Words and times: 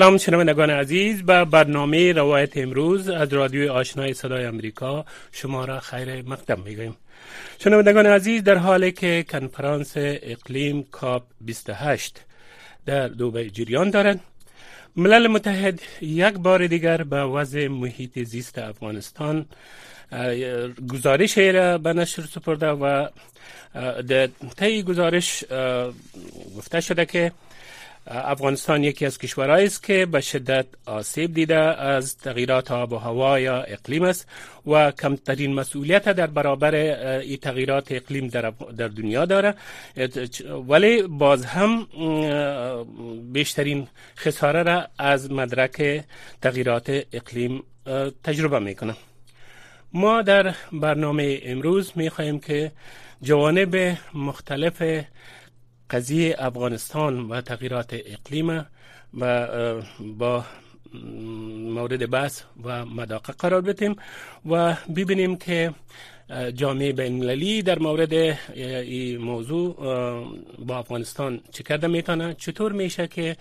سلام 0.00 0.18
شنوندگان 0.18 0.70
عزیز 0.70 1.22
به 1.22 1.44
برنامه 1.44 2.12
روایت 2.12 2.56
امروز 2.56 3.08
از 3.08 3.32
رادیوی 3.32 3.68
آشنای 3.68 4.14
صدای 4.14 4.44
امریکا 4.44 5.04
شما 5.32 5.64
را 5.64 5.80
خیر 5.80 6.22
مقدم 6.22 6.60
می‌گویم 6.64 6.96
شنوندگان 7.58 8.06
عزیز 8.06 8.44
در 8.44 8.58
حالی 8.58 8.92
که 8.92 9.24
کنفرانس 9.30 9.92
اقلیم 9.96 10.82
کاپ 10.90 11.22
28 11.40 12.24
در 12.86 13.08
دوبه 13.08 13.50
جریان 13.50 13.90
دارد 13.90 14.20
ملل 14.96 15.26
متحد 15.26 15.80
یک 16.00 16.34
بار 16.34 16.66
دیگر 16.66 17.02
به 17.02 17.22
وضع 17.22 17.68
محیط 17.68 18.18
زیست 18.22 18.58
افغانستان 18.58 19.46
گزارش 20.92 21.38
را 21.38 21.78
به 21.78 21.92
نشر 21.92 22.22
سپرده 22.22 22.70
و 22.70 23.08
در 24.08 24.28
طی 24.56 24.82
گزارش 24.82 25.44
گفته 26.56 26.80
شده 26.80 27.06
که 27.06 27.32
افغانستان 28.06 28.84
یکی 28.84 29.06
از 29.06 29.18
کشورهایی 29.18 29.66
است 29.66 29.82
که 29.82 30.06
به 30.06 30.20
شدت 30.20 30.66
آسیب 30.86 31.34
دیده 31.34 31.56
از 31.56 32.18
تغییرات 32.18 32.70
آب 32.70 32.92
و 32.92 32.96
هوا 32.96 33.40
یا 33.40 33.62
اقلیم 33.62 34.02
است 34.02 34.28
و 34.66 34.90
کمترین 34.90 35.54
مسئولیت 35.54 36.08
در 36.08 36.26
برابر 36.26 36.74
این 36.74 37.36
تغییرات 37.36 37.92
اقلیم 37.92 38.28
در, 38.28 38.52
در 38.76 38.88
دنیا 38.88 39.24
داره. 39.24 39.54
ولی 40.68 41.02
باز 41.02 41.44
هم 41.44 41.86
بیشترین 43.32 43.88
خساره 44.18 44.62
را 44.62 44.86
از 44.98 45.32
مدرک 45.32 46.04
تغییرات 46.42 47.02
اقلیم 47.12 47.62
تجربه 48.24 48.58
می‌کنه 48.58 48.96
ما 49.92 50.22
در 50.22 50.54
برنامه 50.72 51.40
امروز 51.44 51.92
می 51.96 52.10
خواهیم 52.10 52.38
که 52.38 52.72
جوانب 53.22 53.96
مختلف 54.14 54.82
قضیه 55.90 56.36
افغانستان 56.38 57.20
و 57.20 57.40
تغییرات 57.40 57.94
اقلیم 58.06 58.66
و 59.20 59.46
با 60.18 60.44
مورد 61.74 62.10
بحث 62.10 62.42
و 62.64 62.84
مداقه 62.86 63.32
قرار 63.32 63.60
بدیم 63.60 63.96
و 64.50 64.76
ببینیم 64.96 65.36
که 65.36 65.74
جامعه 66.54 66.92
بین 66.92 67.60
در 67.62 67.78
مورد 67.78 68.12
این 68.12 69.18
موضوع 69.18 69.74
با 70.58 70.78
افغانستان 70.78 71.40
چه 71.52 71.62
کرده 71.62 71.86
می‌تونه. 71.86 72.34
چطور 72.34 72.72
میشه 72.72 73.06
که 73.08 73.36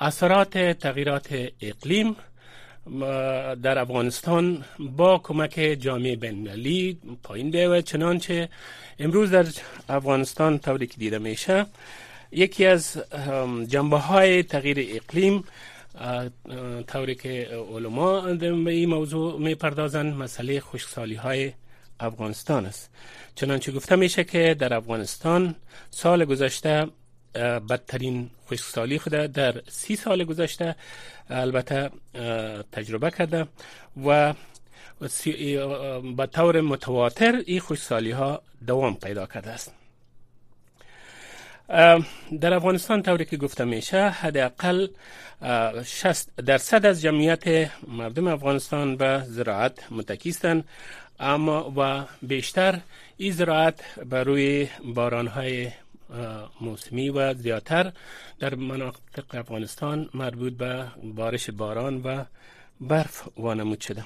اثرات 0.00 0.58
تغییرات 0.58 1.28
اقلیم 1.60 2.16
در 3.62 3.78
افغانستان 3.78 4.64
با 4.78 5.18
کمک 5.18 5.76
جامعه 5.80 6.16
بین‌المللی 6.16 6.98
پایین 7.22 7.50
بیاید. 7.50 7.84
چنانچه 7.84 8.48
امروز 8.98 9.30
در 9.30 9.46
افغانستان 9.88 10.58
طوری 10.58 10.86
که 10.86 10.96
دیده 10.96 11.18
میشه 11.18 11.66
یکی 12.32 12.66
از 12.66 13.02
جنبه 13.68 13.96
های 13.98 14.42
تغییر 14.42 14.78
اقلیم 14.96 15.44
طوری 16.86 17.14
که 17.14 17.48
علما 17.74 18.20
به 18.64 18.70
این 18.70 18.88
موضوع 18.88 19.38
می 19.40 19.54
پردازند 19.54 20.14
مسئله 20.14 20.60
خشکسالی 20.60 21.14
های 21.14 21.52
افغانستان 22.00 22.66
است. 22.66 22.90
چنانچه 23.34 23.72
گفته 23.72 23.96
میشه 23.96 24.24
که 24.24 24.56
در 24.58 24.74
افغانستان 24.74 25.54
سال 25.90 26.24
گذشته 26.24 26.86
بدترین 27.34 28.30
خشکسالی 28.50 28.98
خود 28.98 29.12
در 29.12 29.62
سی 29.68 29.96
سال 29.96 30.24
گذشته 30.24 30.76
البته 31.30 31.90
تجربه 32.72 33.10
کرده 33.10 33.46
و 34.06 34.34
به 36.16 36.26
طور 36.26 36.60
متواتر 36.60 37.42
این 37.46 37.60
خشکسالی 37.60 38.10
ها 38.10 38.42
دوام 38.66 38.94
پیدا 38.94 39.26
کرده 39.26 39.50
است. 39.50 39.74
در 42.40 42.54
افغانستان 42.54 43.02
طوری 43.02 43.24
که 43.24 43.36
گفته 43.36 43.64
میشه 43.64 44.08
حداقل 44.08 44.88
60 45.84 46.36
درصد 46.36 46.86
از 46.86 47.02
جمعیت 47.02 47.70
مردم 47.88 48.26
افغانستان 48.26 48.96
به 48.96 49.22
زراعت 49.26 49.92
متکی 49.92 50.34
اما 51.20 51.72
و 51.76 52.04
بیشتر 52.26 52.80
این 53.16 53.32
زراعت 53.32 53.98
بر 54.04 54.24
روی 54.24 54.68
باران 54.84 55.26
های 55.26 55.70
موسمی 56.60 57.10
و 57.10 57.34
زیادتر 57.34 57.92
در 58.38 58.54
مناطق 58.54 59.24
افغانستان 59.34 60.08
مربوط 60.14 60.52
به 60.52 60.84
بارش 61.02 61.50
باران 61.50 62.02
و 62.02 62.24
برف 62.80 63.28
وانمود 63.36 63.80
شده. 63.80 64.04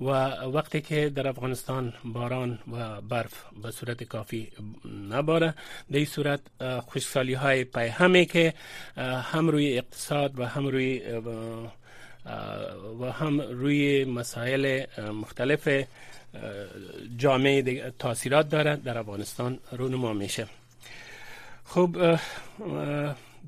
و 0.00 0.10
وقتی 0.56 0.80
که 0.80 1.08
در 1.08 1.28
افغانستان 1.28 1.92
باران 2.04 2.58
و 2.72 3.00
برف 3.00 3.44
به 3.62 3.70
صورت 3.70 4.04
کافی 4.04 4.48
نباره 5.10 5.54
در 5.90 5.96
این 5.96 6.04
صورت 6.04 6.40
خوشسالی 6.80 7.34
های 7.34 7.64
پی 7.64 7.86
همه 7.86 8.24
که 8.24 8.54
هم 9.32 9.48
روی 9.48 9.78
اقتصاد 9.78 10.38
و 10.38 10.44
هم 10.44 10.66
روی 10.66 11.02
و 13.00 13.12
هم 13.12 13.40
روی 13.40 14.04
مسائل 14.04 14.84
مختلف 15.12 15.68
جامعه 17.16 17.90
تاثیرات 17.98 18.48
داره 18.48 18.76
در 18.76 18.98
افغانستان 18.98 19.58
رونما 19.72 20.12
میشه. 20.12 20.46
خب 21.70 22.18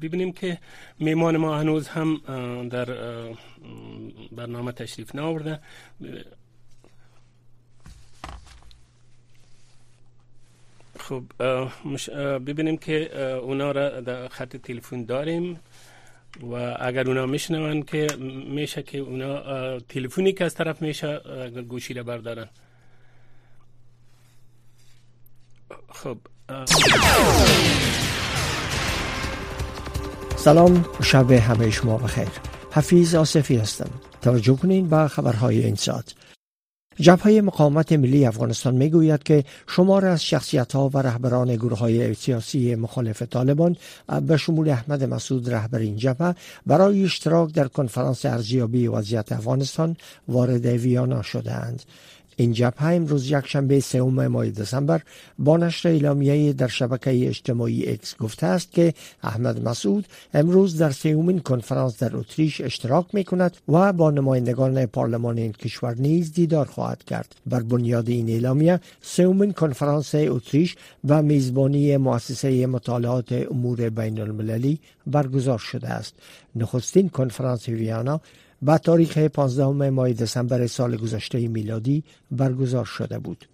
ببینیم 0.03 0.33
که 0.33 0.59
میمان 0.99 1.37
ما 1.37 1.59
هنوز 1.59 1.89
هم 1.89 2.21
در 2.69 2.87
برنامه 4.33 4.73
تشریف 4.73 5.15
ناورده 5.15 5.61
خب 10.99 11.23
ببینیم 12.39 12.77
که 12.77 13.19
اونا 13.37 13.73
را 13.73 14.01
در 14.01 14.29
خط 14.29 14.57
تلفن 14.57 15.05
داریم 15.05 15.61
و 16.43 16.77
اگر 16.81 17.09
اونا 17.09 17.27
میشنون 17.27 17.83
که 17.83 18.07
میشه 18.47 18.83
که 18.83 18.99
اونا 18.99 19.81
تلفنی 19.81 20.33
که 20.33 20.45
از 20.45 20.55
طرف 20.55 20.83
میشه 20.83 21.19
گوشی 21.69 21.95
را 21.95 22.03
بردارن. 22.03 22.49
خب 25.89 26.19
سلام 30.45 30.85
شب 31.03 31.31
همه 31.31 31.71
شما 31.71 31.99
بخیر 31.99 32.29
حفیظ 32.73 33.15
آصفی 33.15 33.57
هستم. 33.57 33.91
توجه 34.23 34.57
کنین 34.57 34.89
به 34.89 35.09
خبرهای 35.09 35.65
این 35.65 35.75
ساعت. 35.75 36.15
جبهه 37.01 37.41
مقاومت 37.41 37.93
ملی 37.93 38.27
افغانستان 38.27 38.75
می‌گوید 38.75 39.23
که 39.23 39.45
شمار 39.69 40.07
از 40.07 40.25
شخصیت 40.25 40.73
ها 40.73 40.91
و 40.95 40.99
رهبران 40.99 41.57
گروه 41.57 41.79
های 41.79 42.15
سیاسی 42.15 42.75
مخالف 42.75 43.23
طالبان 43.23 43.77
به 44.27 44.37
شمول 44.37 44.69
احمد 44.69 45.05
مسعود 45.05 45.51
رهبر 45.51 45.79
این 45.79 45.97
جبهه 45.97 46.35
برای 46.67 47.05
اشتراک 47.05 47.53
در 47.53 47.69
کنفرانس 47.69 48.25
ارزیابی 48.25 48.87
وضعیت 48.87 49.33
افغانستان 49.33 49.97
وارد 50.29 50.67
ویانا 50.67 51.23
شدهاند. 51.23 51.83
این 52.37 52.53
جبهه 52.53 52.87
امروز 52.87 53.31
یکشنبه 53.31 53.81
سوم 53.81 54.27
ماه 54.27 54.51
دسامبر 54.51 55.03
با 55.39 55.57
نشر 55.57 55.89
اعلامیه 55.89 56.53
در 56.53 56.69
شبکه 56.69 57.29
اجتماعی 57.29 57.89
اکس 57.89 58.17
گفته 58.17 58.47
است 58.47 58.73
که 58.73 58.95
احمد 59.23 59.69
مسعود 59.69 60.07
امروز 60.35 60.79
در 60.79 60.91
سومین 60.91 61.41
کنفرانس 61.41 62.03
در 62.03 62.17
اتریش 62.17 62.61
اشتراک 62.61 63.07
می 63.13 63.25
کند 63.25 63.57
و 63.69 63.93
با 63.93 64.11
نمایندگان 64.11 64.87
پارلمان 64.87 65.39
این 65.39 65.53
کشور 65.53 65.95
نیز 65.95 66.33
دیدار 66.33 66.67
خواهد 66.67 67.05
کرد. 67.05 67.35
بر 67.47 67.61
بنیاد 67.61 68.09
این 68.09 68.29
اعلامیه 68.29 68.81
سومین 69.01 69.53
کنفرانس 69.53 70.15
اتریش 70.15 70.77
و 71.09 71.23
میزبانی 71.23 71.97
مؤسسه 71.97 72.67
مطالعات 72.67 73.33
امور 73.33 73.91
بین 73.91 74.21
المللی 74.21 74.79
برگزار 75.07 75.59
شده 75.59 75.89
است. 75.89 76.15
نخستین 76.57 77.09
کنفرانس 77.09 77.69
ویانا 77.69 78.21
به 78.63 78.79
تاریخ 78.79 79.19
15 79.19 79.91
ماه 79.91 80.13
دسامبر 80.13 80.67
سال 80.67 80.97
گذشته 80.97 81.49
میلادی 81.49 82.05
برگزار 82.31 82.85
شده 82.85 83.19
بود. 83.19 83.49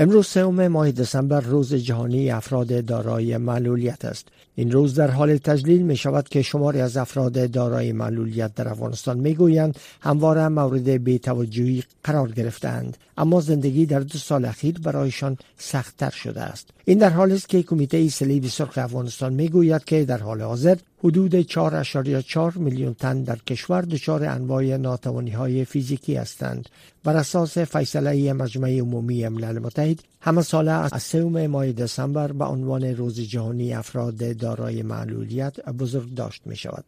امروز 0.00 0.26
سوم 0.26 0.68
ماه 0.68 0.90
دسامبر 0.90 1.40
روز 1.40 1.74
جهانی 1.74 2.30
افراد 2.30 2.84
دارای 2.84 3.36
معلولیت 3.36 4.04
است. 4.04 4.28
این 4.54 4.72
روز 4.72 4.94
در 4.94 5.10
حال 5.10 5.36
تجلیل 5.36 5.82
می 5.82 5.96
شود 5.96 6.28
که 6.28 6.42
شماری 6.42 6.80
از 6.80 6.96
افراد 6.96 7.50
دارای 7.50 7.92
معلولیت 7.92 8.54
در 8.54 8.68
افغانستان 8.68 9.18
می 9.18 9.34
گویند 9.34 9.78
همواره 10.00 10.48
مورد 10.48 10.88
بیتوجهی 10.88 11.84
قرار 12.04 12.30
گرفتند 12.30 12.96
اما 13.16 13.40
زندگی 13.40 13.86
در 13.86 14.00
دو 14.00 14.18
سال 14.18 14.44
اخیر 14.44 14.78
برایشان 14.78 15.36
سختتر 15.56 16.10
شده 16.10 16.40
است. 16.40 16.68
این 16.84 16.98
در 16.98 17.10
حالی 17.10 17.34
است 17.34 17.48
که 17.48 17.62
کمیته 17.62 18.08
صلیب 18.08 18.46
سرخ 18.46 18.78
افغانستان 18.78 19.32
می 19.32 19.48
گوید 19.48 19.84
که 19.84 20.04
در 20.04 20.18
حال 20.18 20.42
حاضر 20.42 20.76
حدود 21.04 21.42
4.4 21.42 22.56
میلیون 22.56 22.94
تن 22.94 23.22
در 23.22 23.36
کشور 23.36 23.82
دچار 23.82 24.24
انواع 24.24 24.76
ناتوانی 24.76 25.30
های 25.30 25.64
فیزیکی 25.64 26.14
هستند 26.16 26.68
بر 27.04 27.16
اساس 27.16 27.58
فیصله 27.58 28.32
مجمع 28.32 28.78
عمومی 28.78 29.28
ملل 29.28 29.58
متحد 29.58 30.00
همه 30.20 30.42
ساله 30.42 30.70
از 30.70 31.02
سوم 31.02 31.46
ماه 31.46 31.72
دسامبر 31.72 32.32
به 32.32 32.44
عنوان 32.44 32.84
روز 32.84 33.20
جهانی 33.20 33.74
افراد 33.74 34.36
دارای 34.36 34.82
معلولیت 34.82 35.60
بزرگ 35.60 36.14
داشت 36.14 36.42
می 36.46 36.56
شود 36.56 36.84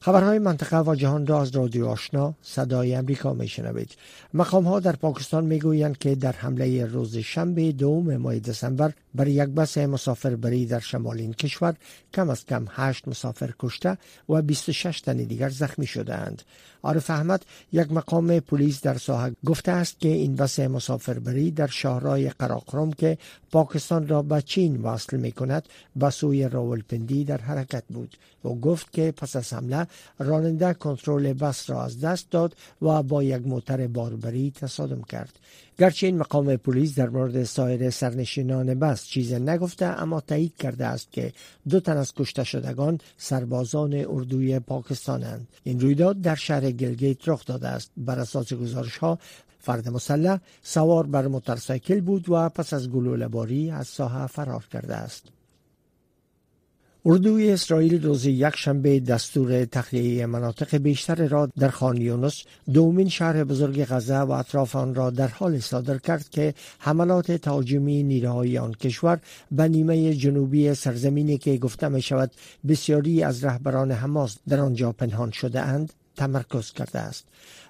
خبرهای 0.00 0.38
منطقه 0.38 0.80
و 0.80 0.94
جهان 0.94 1.26
را 1.26 1.42
از 1.42 1.56
رادیو 1.56 1.86
آشنا 1.86 2.34
صدای 2.42 2.94
امریکا 2.94 3.32
می 3.32 3.48
شنوید. 3.48 3.90
مقام 4.34 4.64
ها 4.64 4.80
در 4.80 4.96
پاکستان 4.96 5.44
می 5.44 5.58
گویند 5.58 5.98
که 5.98 6.14
در 6.14 6.32
حمله 6.32 6.86
روز 6.86 7.16
شنبه 7.16 7.72
دوم 7.72 8.16
ماه 8.16 8.38
دسامبر 8.38 8.92
بر 9.18 9.28
یک 9.28 9.48
بس 9.48 9.78
مسافربری 9.78 10.66
در 10.66 10.80
شمال 10.80 11.18
این 11.18 11.32
کشور 11.32 11.74
کم 12.14 12.30
از 12.30 12.46
کم 12.46 12.66
هشت 12.70 13.08
مسافر 13.08 13.54
کشته 13.58 13.98
و 14.28 14.42
26 14.42 15.00
تن 15.00 15.16
دیگر 15.16 15.48
زخمی 15.48 15.86
شده 15.86 16.14
اند. 16.14 16.42
عارف 16.82 17.10
احمد 17.10 17.44
یک 17.72 17.92
مقام 17.92 18.40
پلیس 18.40 18.80
در 18.80 18.98
ساحه 18.98 19.32
گفته 19.46 19.72
است 19.72 20.00
که 20.00 20.08
این 20.08 20.36
بس 20.36 20.60
مسافربری 20.60 21.50
در 21.50 21.66
شهرهای 21.66 22.30
قراقرم 22.30 22.92
که 22.92 23.18
پاکستان 23.50 24.08
را 24.08 24.22
به 24.22 24.42
چین 24.42 24.82
وصل 24.82 25.16
می 25.16 25.32
کند 25.32 25.68
به 25.96 26.10
سوی 26.10 26.48
راولپندی 26.48 27.24
در 27.24 27.38
حرکت 27.38 27.84
بود 27.88 28.16
و 28.44 28.48
گفت 28.48 28.92
که 28.92 29.12
پس 29.16 29.36
از 29.36 29.52
حمله 29.52 29.86
راننده 30.18 30.74
کنترل 30.74 31.32
بس 31.32 31.70
را 31.70 31.84
از 31.84 32.00
دست 32.00 32.30
داد 32.30 32.56
و 32.82 33.02
با 33.02 33.22
یک 33.22 33.46
موتر 33.46 33.86
باربری 33.86 34.50
تصادم 34.50 35.02
کرد 35.02 35.38
گرچه 35.78 36.06
این 36.06 36.18
مقام 36.18 36.56
پلیس 36.56 36.94
در 36.94 37.08
مورد 37.08 37.44
سایر 37.44 37.90
سرنشینان 37.90 38.74
بس 38.74 39.04
چیز 39.04 39.32
نگفته 39.32 39.86
اما 39.86 40.20
تایید 40.20 40.56
کرده 40.56 40.86
است 40.86 41.12
که 41.12 41.32
دو 41.68 41.80
تن 41.80 41.96
از 41.96 42.14
کشته 42.14 42.44
شدگان 42.44 42.98
سربازان 43.16 44.04
اردوی 44.08 44.58
پاکستانند. 44.58 45.48
این 45.64 45.80
رویداد 45.80 46.20
در 46.20 46.34
شهر 46.34 46.70
گلگیت 46.70 47.28
رخ 47.28 47.44
داده 47.44 47.68
است. 47.68 47.90
بر 47.96 48.18
اساس 48.18 48.52
گزارش 48.52 48.98
ها 48.98 49.18
فرد 49.58 49.88
مسلح 49.88 50.38
سوار 50.62 51.06
بر 51.06 51.26
موتورسیکل 51.26 52.00
بود 52.00 52.28
و 52.28 52.48
پس 52.48 52.72
از 52.72 52.90
گلوله 52.90 53.28
باری 53.28 53.70
از 53.70 53.86
ساحه 53.86 54.26
فرار 54.26 54.64
کرده 54.72 54.94
است. 54.94 55.37
اردوی 57.10 57.52
اسرائیل 57.52 58.02
روز 58.02 58.26
یک 58.26 58.56
شنبه 58.56 59.00
دستور 59.00 59.64
تخلیه 59.64 60.26
مناطق 60.26 60.76
بیشتر 60.76 61.28
را 61.28 61.48
در 61.58 61.68
خان 61.68 61.96
یونس 61.96 62.42
دومین 62.72 63.08
شهر 63.08 63.44
بزرگ 63.44 63.84
غزه 63.84 64.18
و 64.18 64.30
اطراف 64.30 64.76
آن 64.76 64.94
را 64.94 65.10
در 65.10 65.28
حال 65.28 65.58
صادر 65.58 65.98
کرد 65.98 66.28
که 66.28 66.54
حملات 66.78 67.32
تهاجمی 67.32 68.02
نیروهای 68.02 68.58
آن 68.58 68.72
کشور 68.72 69.18
به 69.52 69.68
نیمه 69.68 70.14
جنوبی 70.14 70.74
سرزمینی 70.74 71.38
که 71.38 71.56
گفته 71.56 71.88
می 71.88 72.02
شود 72.02 72.30
بسیاری 72.68 73.22
از 73.22 73.44
رهبران 73.44 73.92
حماس 73.92 74.36
در 74.48 74.60
آنجا 74.60 74.92
پنهان 74.92 75.30
شده 75.30 75.60
اند. 75.60 75.92
تمرکز 76.18 76.72
کرده 76.72 76.98
است. 76.98 77.24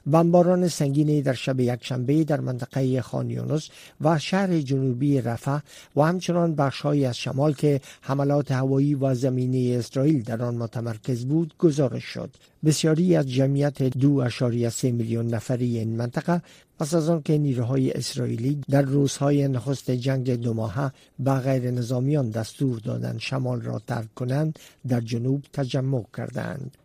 بمباران 0.06 0.68
سنگینی 0.68 1.22
در 1.22 1.32
شب 1.32 1.60
یکشنبه 1.60 2.24
در 2.24 2.40
منطقه 2.40 3.02
خانیونس 3.02 3.68
و 4.00 4.18
شهر 4.18 4.60
جنوبی 4.60 5.20
رفح 5.20 5.58
و 5.96 6.02
همچنان 6.02 6.54
بخشهایی 6.54 7.04
از 7.04 7.16
شمال 7.16 7.52
که 7.52 7.80
حملات 8.00 8.52
هوایی 8.52 8.94
و 8.94 9.14
زمینی 9.14 9.76
اسرائیل 9.76 10.22
در 10.22 10.42
آن 10.42 10.54
متمرکز 10.54 11.24
بود 11.24 11.54
گزارش 11.58 12.04
شد. 12.04 12.30
بسیاری 12.64 13.16
از 13.16 13.30
جمعیت 13.30 13.82
دو 13.82 14.18
اشاری 14.18 14.70
سه 14.70 14.92
میلیون 14.92 15.26
نفری 15.26 15.78
این 15.78 15.96
منطقه 15.96 16.42
پس 16.78 16.94
از 16.94 17.08
آن 17.08 17.22
که 17.22 17.38
نیروهای 17.38 17.92
اسرائیلی 17.92 18.60
در 18.70 18.82
روزهای 18.82 19.48
نخست 19.48 19.90
جنگ 19.90 20.30
دو 20.30 20.54
ماهه 20.54 20.92
به 21.18 21.34
غیر 21.34 21.70
نظامیان 21.70 22.30
دستور 22.30 22.78
دادند 22.78 23.18
شمال 23.18 23.60
را 23.60 23.78
ترک 23.86 24.14
کنند 24.14 24.58
در 24.88 25.00
جنوب 25.00 25.44
تجمع 25.52 26.04
کردند. 26.16 26.76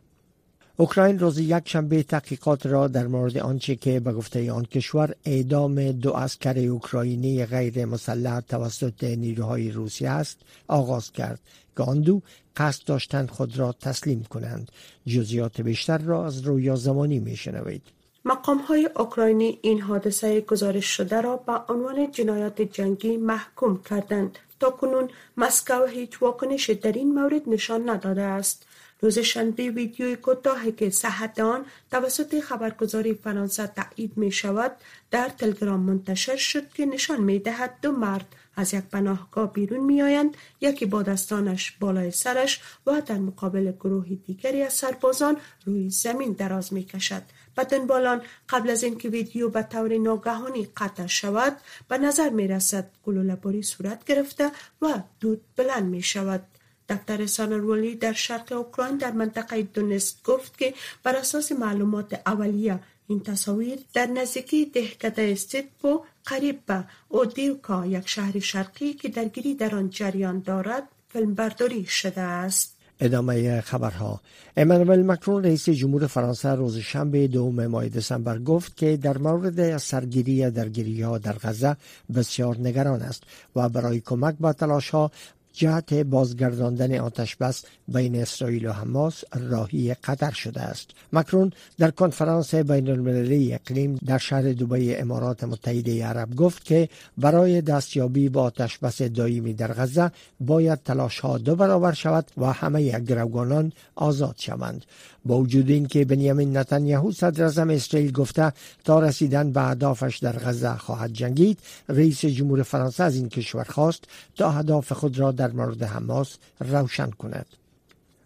اوکراین 0.77 1.19
روز 1.19 1.39
یک 1.39 1.69
شنبه 1.69 2.03
تحقیقات 2.03 2.65
را 2.65 2.87
در 2.87 3.07
مورد 3.07 3.37
آنچه 3.37 3.75
که 3.75 3.99
به 3.99 4.13
گفته 4.13 4.51
آن 4.51 4.65
کشور 4.65 5.15
اعدام 5.25 5.91
دو 5.91 6.13
اسکر 6.13 6.57
اوکراینی 6.57 7.45
غیر 7.45 7.85
مسلح 7.85 8.39
توسط 8.39 9.03
نیروهای 9.03 9.71
روسیه 9.71 10.09
است 10.09 10.37
آغاز 10.67 11.11
کرد 11.11 11.39
که 11.77 11.83
آن 11.83 12.01
دو 12.01 12.21
قصد 12.57 12.85
داشتند 12.85 13.29
خود 13.29 13.59
را 13.59 13.71
تسلیم 13.71 14.23
کنند. 14.23 14.71
جزیات 15.07 15.61
بیشتر 15.61 15.97
را 15.97 16.25
از 16.25 16.41
رویا 16.41 16.75
زمانی 16.75 17.19
می 17.19 17.35
شنوید 17.35 17.81
مقام 18.25 18.57
های 18.57 18.89
اوکراینی 18.95 19.59
این 19.61 19.81
حادثه 19.81 20.41
گزارش 20.41 20.85
شده 20.85 21.21
را 21.21 21.37
به 21.37 21.53
عنوان 21.69 22.11
جنایات 22.11 22.61
جنگی 22.61 23.17
محکوم 23.17 23.81
کردند. 23.89 24.39
تا 24.63 24.69
کنون 24.71 25.09
مسکو 25.37 25.85
هیچ 25.85 26.21
واکنش 26.21 26.69
در 26.69 26.91
این 26.91 27.13
مورد 27.13 27.49
نشان 27.49 27.89
نداده 27.89 28.21
است 28.21 28.65
روز 29.01 29.19
شنبه 29.19 29.69
ویدیوی 29.69 30.15
کوتاهی 30.15 30.71
که 30.71 30.89
صحت 30.89 31.39
آن 31.39 31.65
توسط 31.91 32.39
خبرگزاری 32.39 33.13
فرانسه 33.13 33.67
تایید 33.67 34.17
می 34.17 34.31
شود 34.31 34.71
در 35.11 35.29
تلگرام 35.29 35.79
منتشر 35.79 36.35
شد 36.35 36.69
که 36.69 36.85
نشان 36.85 37.21
می 37.21 37.39
دهد 37.39 37.77
دو 37.81 37.91
مرد 37.91 38.25
از 38.55 38.73
یک 38.73 38.83
پناهگاه 38.83 39.53
بیرون 39.53 39.79
می 39.79 40.01
آیند 40.01 40.37
یکی 40.61 40.85
با 40.85 41.03
دستانش 41.03 41.71
بالای 41.79 42.11
سرش 42.11 42.61
و 42.85 43.01
در 43.01 43.17
مقابل 43.17 43.71
گروهی 43.71 44.15
دیگری 44.15 44.61
از 44.61 44.73
سربازان 44.73 45.37
روی 45.65 45.89
زمین 45.89 46.31
دراز 46.31 46.73
می 46.73 46.83
کشد. 46.83 47.23
و 47.57 47.65
دنبالان 47.65 48.21
قبل 48.49 48.69
از 48.69 48.83
اینکه 48.83 49.09
ویدیو 49.09 49.49
به 49.49 49.63
طور 49.63 49.97
ناگهانی 49.97 50.67
قطع 50.77 51.05
شود 51.05 51.57
به 51.87 51.97
نظر 51.97 52.29
می 52.29 52.47
رسد 52.47 52.91
گلوله 53.05 53.61
صورت 53.61 54.05
گرفته 54.05 54.51
و 54.81 55.01
دود 55.19 55.41
بلند 55.55 55.83
می 55.83 56.01
شود. 56.01 56.43
دفتر 56.89 57.25
سانرولی 57.25 57.95
در 57.95 58.13
شرق 58.13 58.51
اوکراین 58.51 58.97
در 58.97 59.11
منطقه 59.11 59.61
دونست 59.61 60.23
گفت 60.23 60.57
که 60.57 60.73
بر 61.03 61.15
اساس 61.15 61.51
معلومات 61.51 62.21
اولیه 62.25 62.79
این 63.07 63.19
تصاویر 63.19 63.79
در 63.93 64.05
نزدیکی 64.05 64.65
دهکده 64.65 65.31
استیپو 65.31 66.03
قریب 66.25 66.65
به 66.65 66.83
اودیوکا 67.09 67.85
یک 67.85 68.07
شهر 68.07 68.39
شرقی 68.39 68.93
که 68.93 69.09
درگیری 69.09 69.55
در 69.55 69.75
آن 69.75 69.89
جریان 69.89 70.39
دارد 70.39 70.87
فیلم 71.09 71.33
برداری 71.33 71.85
شده 71.85 72.21
است 72.21 72.72
ادامه 72.99 73.61
خبرها. 73.61 74.21
امانوئل 74.57 75.03
مکرون 75.05 75.43
رئیس 75.43 75.69
جمهور 75.69 76.07
فرانسه 76.07 76.49
روز 76.49 76.77
شنبه 76.77 77.27
دوم 77.27 77.67
ماه 77.67 77.89
دسامبر 77.89 78.39
گفت 78.39 78.77
که 78.77 78.97
در 78.97 79.17
مورد 79.17 79.77
سرگیری 79.77 80.49
درگیری 80.49 81.01
ها 81.01 81.17
در 81.17 81.33
غزه 81.33 81.77
بسیار 82.15 82.57
نگران 82.57 83.01
است 83.01 83.23
و 83.55 83.69
برای 83.69 83.99
کمک 83.99 84.35
به 84.39 84.53
تلاش 84.53 84.89
ها 84.89 85.11
جهت 85.53 85.93
بازگرداندن 85.93 86.99
آتش 86.99 87.35
بس 87.35 87.65
بین 87.87 88.15
اسرائیل 88.15 88.67
و 88.67 88.71
حماس 88.71 89.23
راهی 89.49 89.93
قطر 89.93 90.31
شده 90.31 90.61
است. 90.61 90.89
مکرون 91.13 91.51
در 91.77 91.91
کنفرانس 91.91 92.55
بین 92.55 92.89
المللی 92.89 93.53
اقلیم 93.53 93.99
در 94.05 94.17
شهر 94.17 94.41
دبی 94.41 94.95
امارات 94.95 95.43
متحده 95.43 96.05
عرب 96.05 96.35
گفت 96.35 96.65
که 96.65 96.89
برای 97.17 97.61
دستیابی 97.61 98.29
به 98.29 98.39
آتش 98.39 98.77
بس 98.77 99.01
دائمی 99.01 99.53
در 99.53 99.73
غزه 99.73 100.11
باید 100.39 100.79
تلاش 100.85 101.19
ها 101.19 101.37
دو 101.37 101.55
برابر 101.55 101.93
شود 101.93 102.31
و 102.37 102.45
همه 102.53 102.99
گروگانان 102.99 103.71
آزاد 103.95 104.35
شوند. 104.37 104.85
با 105.25 105.37
وجود 105.37 105.69
اینکه 105.69 106.05
بنیامین 106.05 106.57
نتانیاهو 106.57 107.11
صدر 107.11 107.43
اعظم 107.43 107.69
اسرائیل 107.69 108.11
گفته 108.11 108.53
تا 108.83 108.99
رسیدن 108.99 109.51
به 109.51 109.67
اهدافش 109.67 110.17
در 110.17 110.31
غزه 110.31 110.77
خواهد 110.77 111.13
جنگید 111.13 111.59
رئیس 111.89 112.25
جمهور 112.25 112.63
فرانسه 112.63 113.03
از 113.03 113.15
این 113.15 113.29
کشور 113.29 113.63
خواست 113.63 114.03
تا 114.35 114.49
اهداف 114.49 114.91
خود 114.91 115.19
را 115.19 115.31
در 115.31 115.42
مورد 115.51 115.83
حماس 115.83 116.37
روشن 116.59 117.09
کند. 117.09 117.45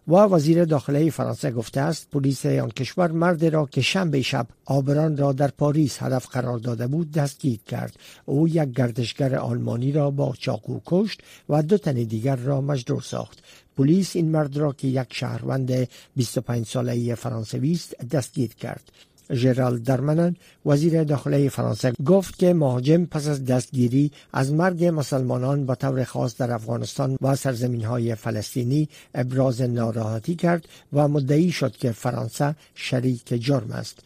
و 0.08 0.14
وزیر 0.14 0.64
داخله 0.64 1.10
فرانسه 1.10 1.50
گفته 1.50 1.80
است 1.80 2.10
پلیس 2.10 2.46
آن 2.46 2.70
کشور 2.70 3.10
مرد 3.10 3.44
را 3.44 3.66
که 3.66 3.80
شنبه 3.80 4.22
شب 4.22 4.46
آبران 4.64 5.16
را 5.16 5.32
در 5.32 5.48
پاریس 5.48 6.02
هدف 6.02 6.26
قرار 6.26 6.58
داده 6.58 6.86
بود 6.86 7.12
دستگیر 7.12 7.58
کرد. 7.66 7.96
او 8.24 8.48
یک 8.48 8.70
گردشگر 8.70 9.36
آلمانی 9.36 9.92
را 9.92 10.10
با 10.10 10.34
چاقو 10.38 10.80
کشت 10.86 11.20
و 11.48 11.62
دو 11.62 11.78
تن 11.78 11.92
دیگر 11.92 12.36
را 12.36 12.60
مجروح 12.60 13.02
ساخت. 13.02 13.38
پلیس 13.76 14.16
این 14.16 14.30
مرد 14.30 14.56
را 14.56 14.72
که 14.72 14.88
یک 14.88 15.14
شهروند 15.14 15.88
25 16.16 16.66
ساله 16.66 17.14
فرانسوی 17.14 17.72
است 17.72 17.98
دستگیر 17.98 18.54
کرد. 18.54 18.92
ژرال 19.32 19.78
درمنن 19.78 20.36
وزیر 20.66 21.04
داخله 21.04 21.48
فرانسه 21.48 21.92
گفت 22.06 22.38
که 22.38 22.54
مهاجم 22.54 23.04
پس 23.04 23.28
از 23.28 23.44
دستگیری 23.44 24.12
از 24.32 24.52
مرگ 24.52 24.84
مسلمانان 24.84 25.66
به 25.66 25.74
طور 25.74 26.04
خاص 26.04 26.36
در 26.36 26.52
افغانستان 26.52 27.18
و 27.22 27.36
سرزمین 27.36 27.84
های 27.84 28.14
فلسطینی 28.14 28.88
ابراز 29.14 29.62
ناراحتی 29.62 30.34
کرد 30.34 30.68
و 30.92 31.08
مدعی 31.08 31.52
شد 31.52 31.76
که 31.76 31.92
فرانسه 31.92 32.56
شریک 32.74 33.34
جرم 33.34 33.72
است. 33.72 33.98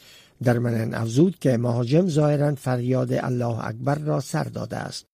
درمنن 0.42 0.94
افزود 0.94 1.38
که 1.38 1.56
مهاجم 1.56 2.08
ظاهرا 2.08 2.54
فریاد 2.54 3.12
الله 3.12 3.66
اکبر 3.66 3.94
را 3.94 4.20
سر 4.20 4.44
داده 4.44 4.76
است. 4.76 5.04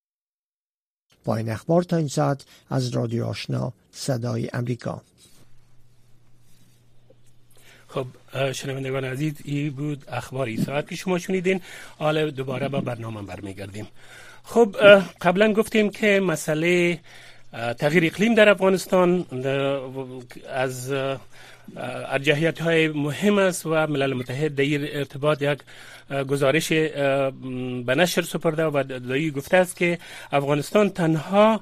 با 1.24 1.36
این 1.36 1.50
اخبار 1.50 1.82
تا 1.82 1.96
این 1.96 2.08
ساعت 2.08 2.44
از 2.70 2.88
رادیو 2.88 3.24
آشنا 3.24 3.72
صدای 3.92 4.48
امریکا. 4.52 5.02
خب 7.88 8.07
شنوندگان 8.52 9.04
عزیز 9.04 9.35
ای 9.45 9.71
بود 9.71 10.04
اخباری. 10.09 10.57
ساعت 10.57 10.88
که 10.88 10.97
شما 10.97 11.18
شنیدین 11.18 11.61
حالا 11.99 12.30
دوباره 12.30 12.68
با 12.68 12.80
برنامه 12.80 13.23
برمیگردیم. 13.23 13.88
خب 14.45 14.76
قبلا 15.21 15.52
گفتیم 15.52 15.90
که 15.90 16.21
مسئله 16.21 16.99
تغییر 17.78 18.04
اقلیم 18.04 18.35
در 18.35 18.49
افغانستان 18.49 19.26
از 20.54 20.92
ارجحیت 21.76 22.61
های 22.61 22.88
مهم 22.88 23.38
است 23.38 23.66
و 23.66 23.87
ملل 23.87 24.14
متحد 24.14 24.54
در 24.54 24.62
این 24.62 24.88
ارتباط 24.92 25.42
یک 25.42 25.59
گزارش 26.28 26.73
به 26.73 27.95
نشر 27.97 28.23
سپرده 28.23 28.64
و 28.64 28.83
دایی 28.83 29.30
گفته 29.30 29.57
است 29.57 29.76
که 29.76 29.99
افغانستان 30.33 30.90
تنها 30.90 31.61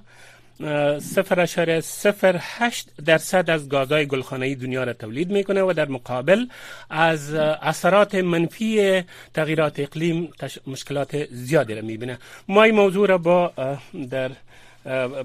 صفر 1.00 1.40
اشاره 1.40 1.80
صفر 1.80 2.36
هشت 2.40 2.88
درصد 3.04 3.50
از 3.50 3.68
گازهای 3.68 4.06
گلخانه‌ای 4.06 4.54
دنیا 4.54 4.84
را 4.84 4.92
تولید 4.92 5.30
می‌کنه 5.30 5.62
و 5.62 5.72
در 5.72 5.88
مقابل 5.88 6.46
از 6.90 7.34
اثرات 7.34 8.14
منفی 8.14 9.02
تغییرات 9.34 9.80
اقلیم 9.80 10.32
مشکلات 10.66 11.24
زیادی 11.30 11.74
را 11.74 11.82
می‌بینه. 11.82 12.18
ما 12.48 12.62
این 12.62 12.74
موضوع 12.74 13.08
را 13.08 13.18
با 13.18 13.52
در 14.10 14.30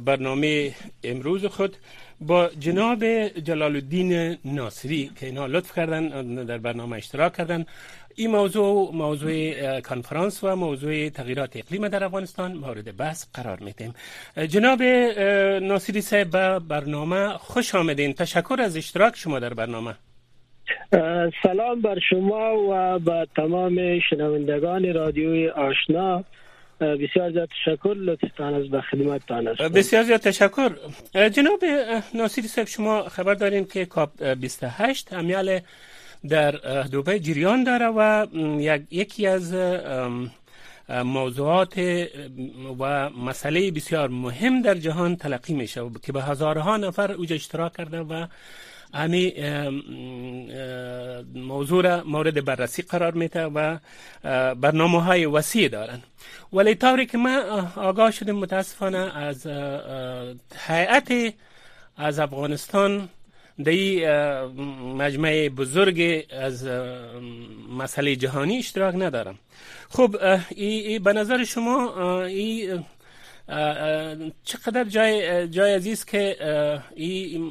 برنامه 0.05 0.73
امروز 1.03 1.45
خود 1.45 1.77
با 2.21 2.49
جناب 2.59 3.27
جلال 3.27 3.75
الدین 3.75 4.37
ناصری 4.45 5.11
که 5.19 5.25
اینها 5.25 5.45
لطف 5.45 5.75
کردن 5.75 6.07
در 6.45 6.57
برنامه 6.57 6.97
اشتراک 6.97 7.37
کردن 7.37 7.65
این 8.15 8.31
موضوع 8.31 8.91
موضوع 8.93 9.79
کنفرانس 9.79 10.43
و 10.43 10.55
موضوع 10.55 11.09
تغییرات 11.09 11.57
اقلیم 11.57 11.87
در 11.87 12.03
افغانستان 12.03 12.53
مورد 12.53 12.97
بحث 12.97 13.25
قرار 13.33 13.59
میدیم. 13.59 13.93
جناب 14.47 14.83
ناصری 15.61 16.01
صاحب 16.01 16.29
به 16.29 16.59
برنامه 16.59 17.37
خوش 17.37 17.75
آمدین. 17.75 18.13
تشکر 18.13 18.57
از 18.59 18.77
اشتراک 18.77 19.15
شما 19.15 19.39
در 19.39 19.53
برنامه. 19.53 19.95
سلام 21.43 21.81
بر 21.81 21.99
شما 22.09 22.55
و 22.69 22.99
به 22.99 23.27
تمام 23.35 23.99
شنوندگان 24.09 24.93
رادیوی 24.93 25.49
آشنا. 25.49 26.23
بسیار 26.81 27.31
زیاد 27.31 27.49
تشکر 27.49 27.93
لطفتان 27.97 28.53
از 28.53 28.69
به 28.69 28.81
خدمتتان 28.81 29.47
است 29.47 29.61
بسیار 29.61 30.03
زیاد 30.03 30.19
تشکر. 30.19 30.71
جناب 31.29 31.59
ناصری 32.13 32.47
صاحب 32.47 32.67
شما 32.67 33.03
خبر 33.03 33.33
دارین 33.33 33.65
که 33.65 33.85
کاپ 33.85 34.23
28 34.23 35.13
امیال 35.13 35.59
در 36.29 36.51
دوبه 36.91 37.19
جریان 37.19 37.63
داره 37.63 37.87
و 37.87 38.27
یکی 38.91 39.27
از 39.27 39.53
موضوعات 40.89 41.79
و 42.79 43.09
مسئله 43.09 43.71
بسیار 43.71 44.09
مهم 44.09 44.61
در 44.61 44.75
جهان 44.75 45.15
تلقی 45.15 45.53
میشه 45.53 45.81
که 46.03 46.11
به 46.11 46.23
هزارها 46.23 46.77
نفر 46.77 47.11
اوجا 47.11 47.35
اشتراک 47.35 47.77
کرده 47.77 47.99
و 48.01 48.25
امی 48.93 49.33
موضوع 51.35 51.83
را 51.83 52.03
مورد 52.03 52.45
بررسی 52.45 52.81
قرار 52.81 53.11
میده 53.13 53.45
و 53.45 53.77
برنامه 54.55 55.03
های 55.03 55.25
وسیع 55.25 55.67
دارن. 55.67 55.99
ولی 56.53 56.75
طوری 56.75 57.05
که 57.05 57.17
ما 57.17 57.41
آگاه 57.75 58.11
شدیم 58.11 58.35
متاسفانه 58.35 59.17
از 59.17 59.47
حیعت 60.67 61.33
از 61.97 62.19
افغانستان 62.19 63.09
دی 63.63 64.05
مجمع 64.97 65.49
بزرگ 65.49 66.25
از 66.31 66.67
مسئله 67.77 68.15
جهانی 68.15 68.57
اشتراک 68.57 68.95
ندارم. 68.95 69.37
خب 69.89 70.15
ای, 70.55 70.65
ای 70.65 70.99
به 70.99 71.13
نظر 71.13 71.43
شما 71.43 72.23
ای 72.23 72.79
چقدر 74.43 74.83
جای 74.83 75.47
جای 75.47 75.73
عزیز 75.73 76.05
که 76.05 76.37
ای 76.95 77.41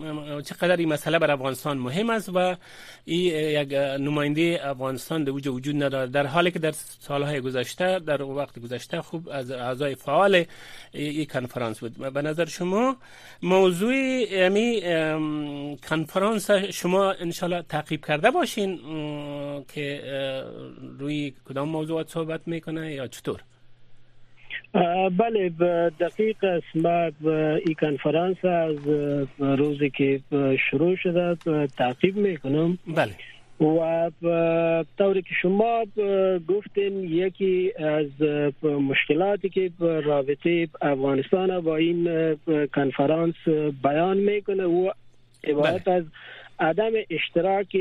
چقدر 0.45 0.77
این 0.77 0.89
مسئله 0.89 1.19
بر 1.19 1.31
افغانستان 1.31 1.79
مهم 1.79 2.11
است 2.11 2.29
و 2.35 2.57
ای 3.05 3.17
یک 3.17 3.73
نماینده 4.01 4.61
افغانستان 4.63 5.25
در 5.25 5.31
وجود 5.31 5.83
نداره. 5.83 6.11
در 6.11 6.27
حالی 6.27 6.51
که 6.51 6.59
در 6.59 6.73
سالهای 7.01 7.41
گذشته 7.41 7.99
در 7.99 8.23
وقت 8.23 8.59
گذشته 8.59 9.03
خوب 9.03 9.29
از 9.29 9.51
اعضای 9.51 9.95
فعال 9.95 10.45
این 10.93 11.25
کنفرانس 11.25 11.79
بود. 11.79 12.13
به 12.13 12.23
نظر 12.23 12.45
شما 12.45 12.97
موضوع 13.43 14.25
امی 14.31 14.83
کنفرانس 15.89 16.51
شما 16.51 17.11
انشالله 17.13 17.63
تعقیب 17.63 18.07
کرده 18.07 18.31
باشین 18.31 18.81
که 19.75 20.03
روی 20.99 21.35
کدام 21.49 21.69
موضوعات 21.69 22.11
صحبت 22.11 22.49
می‌کنه 22.49 22.95
یا 22.95 23.07
چطور؟ 23.07 23.41
بله 25.19 25.49
دقیق 26.01 26.45
است 26.45 26.67
ما 26.75 27.11
این 27.67 27.75
کنفرانس 27.81 28.45
از 28.45 28.77
روزی 29.39 29.91
که 29.91 30.21
شروع 30.71 30.97
شده 30.97 31.37
تعقیب 31.67 32.17
می‌کنم 32.17 32.79
بله 32.87 33.13
و 34.23 34.85
طوری 34.99 35.23
که 35.23 35.35
شما 35.43 35.85
گفتین 36.49 37.05
یکی 37.05 37.73
از 37.79 38.07
مشکلاتی 38.63 39.49
که 39.49 39.71
رابطه 39.81 40.69
افغانستان 40.83 41.61
با 41.61 41.77
این 41.77 42.35
کنفرانس 42.75 43.35
بیان 43.83 44.17
می‌کنه 44.17 44.65
و 44.65 44.91
عبارت 45.45 45.85
بله. 45.85 45.95
از 45.95 46.05
عدم 46.61 46.93
اشتراک 47.11 47.77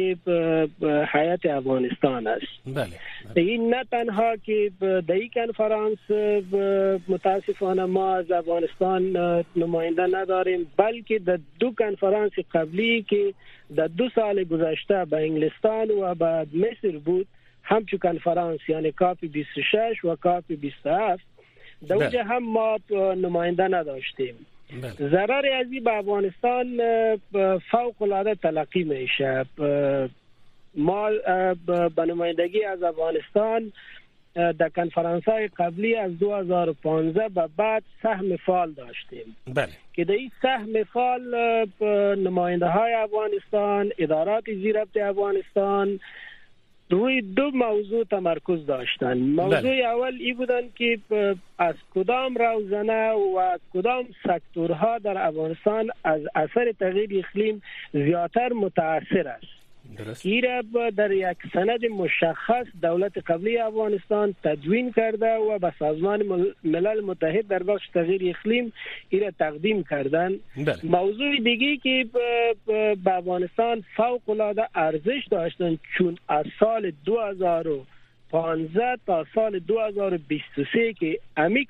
حیات 1.14 1.46
افغانستان 1.46 2.28
است 2.28 2.44
بله, 2.66 2.74
بله. 2.76 2.92
این 3.36 3.74
نه 3.74 3.84
تنها 3.92 4.36
که 4.36 4.72
در 4.82 5.14
این 5.14 5.30
کنفرانس 5.34 6.12
متاسفانه 7.08 7.86
ما 7.86 8.16
از 8.16 8.32
افغانستان 8.32 9.18
نماینده 9.56 10.08
نداریم 10.08 10.72
بلکه 10.78 11.20
در 11.20 11.40
دو 11.60 11.72
کنفرانس 11.72 12.32
قبلی 12.54 13.06
که 13.10 13.34
در 13.76 13.88
دو 13.88 14.10
سال 14.16 14.44
گذشته 14.44 15.06
به 15.06 15.18
انگلستان 15.18 15.92
و 15.92 16.16
به 16.16 16.48
مصر 16.54 16.98
بود 16.98 17.28
همچو 17.64 17.98
کنفرانس 17.98 18.60
یعنی 18.68 18.92
کاپی 18.92 19.28
26 19.28 20.06
و 20.06 20.16
کاپی 20.16 20.56
27 20.56 21.24
در 21.88 21.98
بله. 21.98 22.24
هم 22.24 22.44
ما 22.44 22.78
نماینده 23.16 23.64
نداشتیم. 23.68 24.36
ضرر 25.00 25.46
از 25.60 25.68
به 25.84 25.98
افغانستان 25.98 26.78
فوق 27.72 28.02
العاده 28.02 28.36
تلقی 28.36 28.84
میشه. 28.84 29.46
ما 30.76 31.10
به 31.96 32.06
نمایندگی 32.06 32.64
از 32.64 32.84
افغانستان 32.84 33.72
در 34.34 34.70
کنفرانس 34.76 35.24
های 35.24 35.48
قبلی 35.48 35.96
از 35.96 36.20
2015 36.20 37.30
به 37.30 37.50
بعد 37.58 37.84
سهم 38.04 38.36
فعال 38.36 38.72
داشتیم. 38.72 39.36
بله. 39.48 39.70
که 39.94 40.04
در 40.04 40.14
این 40.14 40.32
سهم 40.42 40.84
فعال 40.84 41.36
نماینده 42.16 42.68
های 42.68 42.94
افغانستان 42.94 43.92
ادارات 43.98 44.44
زیربط 44.46 44.98
افغانستان 44.98 46.00
روی 46.90 47.22
دو 47.22 47.52
موضوع 47.52 48.04
تمرکز 48.04 48.66
داشتن 48.66 49.18
موضوع 49.18 49.60
بله. 49.62 49.86
اول 49.86 50.14
ای 50.20 50.34
بودن 50.34 50.62
که 50.76 51.00
از 51.58 51.76
کدام 51.96 52.36
روزنه 52.36 53.12
و 53.12 53.58
کدام 53.74 54.06
سکتورها 54.24 54.98
در 54.98 55.28
افغانستان 55.28 55.90
از 56.04 56.22
اثر 56.36 56.72
تغییر 56.80 57.26
اقلیم 57.26 57.62
زیاتر 57.94 58.54
متاثر 58.54 59.28
است 59.28 59.59
ایره 60.24 60.64
در 60.98 61.12
یک 61.12 61.38
سند 61.54 61.86
مشخص 61.86 62.66
دولت 62.82 63.18
قبلی 63.18 63.58
افغانستان 63.58 64.36
تدوین 64.44 64.92
کرده 64.92 65.36
و 65.36 65.60
به 65.60 65.74
سازمان 65.80 66.24
ملل 66.64 67.02
متحد 67.02 67.48
در 67.48 67.64
بخش 67.64 67.88
تغییر 67.94 68.36
اقلیم 68.36 68.74
ایره 69.10 69.32
تقدیم 69.40 69.84
کردن 69.84 70.34
بله. 70.58 70.76
موضوع 70.84 71.38
دیگه 71.44 71.78
که 71.78 72.06
به 73.04 73.18
افغانستان 73.18 73.84
فوق 73.96 74.30
العاده 74.30 74.68
ارزش 74.76 75.28
داشتن 75.32 75.78
چون 75.98 76.18
از 76.28 76.46
سال 76.60 76.92
2015 77.06 78.98
تا 79.06 79.26
سال 79.36 79.60
2023 79.60 80.94
که 80.94 81.20
امی 81.38 81.66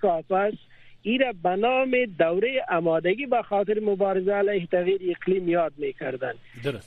ایره 1.01 1.33
به 1.43 1.55
نام 1.55 1.91
دوره 2.19 2.65
آمادگی 2.69 3.25
به 3.25 3.41
خاطر 3.41 3.79
مبارزه 3.79 4.33
علیه 4.33 4.65
تغییر 4.65 5.01
اقلیم 5.09 5.49
یاد 5.49 5.73
می‌کردن. 5.77 6.33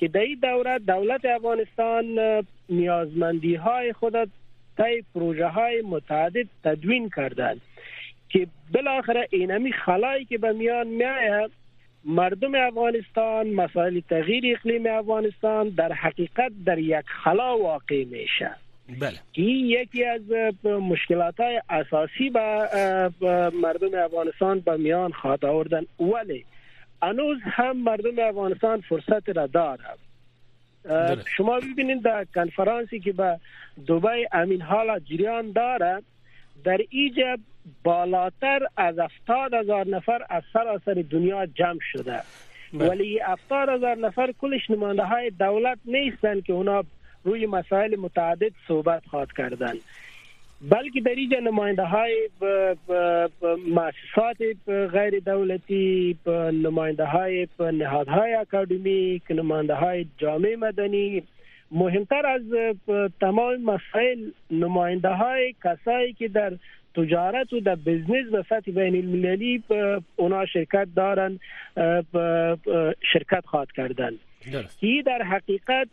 که 0.00 0.08
در 0.08 0.20
این 0.20 0.38
دوره 0.42 0.78
دولت 0.78 1.24
افغانستان 1.24 2.04
نیازمندی 2.68 3.54
های 3.54 3.92
خود 3.92 4.30
طی 4.76 5.04
پروژه 5.14 5.46
های 5.46 5.82
متعدد 5.82 6.46
تدوین 6.64 7.10
کردند 7.16 7.60
که 8.28 8.46
بالاخره 8.74 9.28
اینمی 9.30 9.72
خلایی 9.72 10.24
که 10.24 10.38
به 10.38 10.52
میان 10.52 10.86
میآید 10.86 11.50
مردم 12.04 12.54
افغانستان 12.54 13.50
مسائل 13.50 14.00
تغییر 14.00 14.56
اقلیم 14.56 14.86
افغانستان 14.86 15.68
در 15.68 15.92
حقیقت 15.92 16.52
در 16.66 16.78
یک 16.78 17.04
خلا 17.24 17.58
واقع 17.58 18.04
میشه 18.04 18.50
بله. 18.88 19.18
این 19.32 19.66
یکی 19.66 20.04
از 20.04 20.20
مشکلات 20.64 21.40
های 21.40 21.62
اساسی 21.70 22.30
به 22.30 22.68
مردم 23.62 24.04
افغانستان 24.04 24.60
به 24.60 24.76
میان 24.76 25.12
خواهد 25.12 25.44
آوردن. 25.44 25.82
ولی 26.00 26.44
انوز 27.02 27.38
هم 27.42 27.76
مردم 27.76 28.18
افغانستان 28.18 28.80
فرصت 28.80 29.28
را 29.28 29.46
داره 29.46 29.84
شما 31.36 31.60
ببینید 31.60 32.02
در 32.02 32.26
کنفرانسی 32.34 33.00
که 33.00 33.12
به 33.12 33.40
دوبای 33.86 34.28
امین 34.32 34.62
حال 34.62 34.98
جریان 34.98 35.52
داره 35.52 36.02
در 36.64 36.78
ایجاب 36.90 37.40
بالاتر 37.84 38.60
از 38.76 38.98
افتاد 38.98 39.54
هزار 39.54 39.86
نفر 39.86 40.26
از 40.30 40.42
سراسر 40.52 41.04
دنیا 41.10 41.46
جمع 41.46 41.78
شده. 41.92 42.20
بله. 42.72 42.88
ولی 42.88 43.20
افتاد 43.20 43.68
هزار 43.68 43.96
نفر 43.96 44.32
کلش 44.40 44.70
نمانده 44.70 45.04
های 45.04 45.30
دولت 45.30 45.78
نیستن 45.84 46.40
که 46.40 46.52
اونا 46.52 46.84
روی 47.24 47.46
مسائل 47.46 47.96
متعدد 47.96 48.52
صحبت 48.68 49.02
خواد 49.06 49.32
کردن. 49.32 49.74
بلکه 50.70 51.00
در 51.00 51.10
اینجا 51.10 51.38
نماینده 51.38 51.82
های 51.82 52.28
مؤسسات 53.68 54.36
غیر 54.68 55.20
دولتی 55.20 56.18
نماینده 56.52 57.04
های 57.04 57.48
نهادهای 57.60 58.34
اکادمیک 58.34 59.22
نماینده 59.30 59.74
های 59.74 60.06
جامعه 60.18 60.56
مدنی 60.56 61.22
مهمتر 61.70 62.26
از 62.26 62.42
تمام 63.20 63.56
مسائل 63.62 64.30
نماینده 64.50 65.08
های 65.08 65.54
کسایی 65.64 66.12
که 66.12 66.28
در 66.28 66.52
تجارت 66.94 67.52
و 67.52 67.60
در 67.60 67.74
بزنس 67.74 68.30
به 68.32 68.44
سطح 68.48 68.70
بین 68.70 68.96
المللی 68.96 69.62
اونا 70.16 70.46
شرکت 70.46 70.88
دارن 70.96 71.38
شرکت 73.12 73.46
خواهد 73.46 73.72
کردن 73.72 74.12
این 74.80 75.02
در 75.02 75.22
حقیقت 75.22 75.88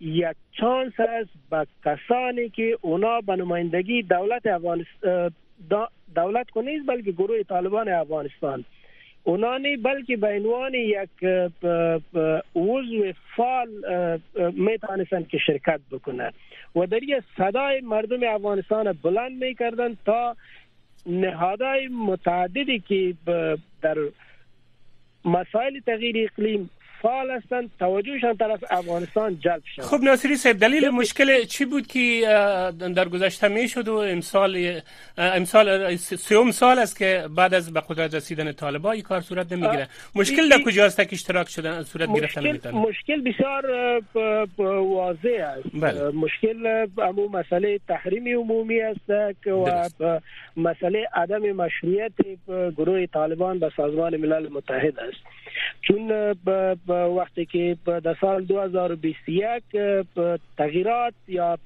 یک 0.00 0.36
چانس 0.52 0.92
است 1.00 1.30
به 1.50 1.66
کسانی 1.84 2.48
که 2.48 2.78
اونا 2.80 3.20
به 3.20 3.36
نمایندگی 3.36 4.02
دولت 4.02 4.46
افغانستان 4.46 5.30
دولت 6.14 6.50
کنیز 6.50 6.86
بلکه 6.86 7.12
گروه 7.12 7.42
طالبان 7.42 7.88
افغانستان. 7.88 8.64
اونا 9.24 9.58
نه 9.58 9.76
بلکه 9.76 10.16
به 10.16 10.28
عنوان 10.28 10.74
یک 10.74 11.24
عضو 12.56 13.12
فعال 13.36 13.68
میتونستند 14.52 15.28
که 15.28 15.38
شرکت 15.38 15.80
بکنند. 15.90 16.34
و 16.76 16.86
در 16.86 17.00
صدای 17.36 17.80
مردم 17.80 18.34
افغانستان 18.34 18.92
بلند 18.92 19.44
میکردن 19.44 19.96
تا 20.06 20.36
نهادهای 21.06 21.88
متعددی 21.88 22.78
که 22.78 23.14
در 23.82 23.96
مسائل 25.24 25.80
تغییر 25.86 26.30
اقلیم 26.32 26.70
فعال 27.04 27.30
هستند. 27.30 27.70
توجهشان 27.78 28.36
طرف 28.36 28.64
افغانستان 28.70 29.38
جلب 29.40 29.62
شد 29.76 29.82
خب 29.82 30.00
ناصری 30.02 30.36
صاحب 30.36 30.58
دلیل 30.58 30.88
مشکل 30.88 31.44
چی 31.44 31.64
بود 31.64 31.86
که 31.86 32.20
در 32.96 33.08
گذشته 33.08 33.48
می 33.48 33.68
شد 33.68 33.88
و 33.88 33.96
امسال 33.96 34.80
امسال 35.18 35.96
سوم 35.96 36.50
سال 36.50 36.78
است 36.78 36.98
که 36.98 37.24
بعد 37.36 37.54
از 37.54 37.72
به 37.72 37.80
قدرت 37.80 38.14
رسیدن 38.14 38.52
طالبان 38.52 38.92
این 38.92 39.02
کار 39.02 39.20
صورت 39.20 39.52
نمی‌گیره. 39.52 39.88
مشکل 40.14 40.48
در 40.48 40.62
کجاست 40.66 40.96
که 40.96 41.08
اشتراک 41.12 41.48
شدن 41.48 41.82
صورت 41.82 42.08
گرفتن 42.16 42.46
نمی‌تونه؟ 42.46 42.78
مشکل 42.78 43.20
بسیار 43.20 43.64
واضح 44.56 45.28
است. 45.58 45.68
بله. 45.74 46.10
مشکل 46.10 46.86
امو 46.98 47.28
مسئله 47.28 47.80
تحریم 47.88 48.38
عمومی 48.38 48.80
است 48.80 49.10
و 50.00 50.20
مسئله 50.56 51.08
عدم 51.14 51.52
مشروعیت 51.52 52.12
گروه 52.76 53.06
طالبان 53.06 53.58
به 53.58 53.70
سازمان 53.76 54.16
ملل 54.16 54.48
متحد 54.48 54.98
است. 54.98 55.22
چون 55.82 56.34
وقتی 56.94 57.46
که 57.46 57.76
در 57.84 58.16
سال 58.20 58.44
2021 58.44 59.62
تغییرات 60.58 61.14
یا 61.28 61.58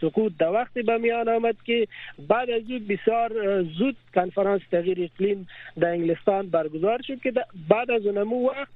سقوط 0.00 0.32
در 0.38 0.52
وقتی 0.52 0.82
به 0.82 0.98
میان 0.98 1.28
آمد 1.28 1.56
که 1.66 1.88
بعد 2.28 2.50
از 2.50 2.62
او 2.70 2.78
بسیار 2.88 3.62
زود 3.62 3.96
کنفرانس 4.14 4.62
تغییر 4.70 5.10
اقلیم 5.14 5.48
در 5.80 5.88
انگلستان 5.88 6.48
برگزار 6.48 7.00
شد 7.02 7.20
که 7.20 7.32
بعد 7.68 7.90
از 7.90 8.06
اونمو 8.06 8.48
وقت 8.48 8.68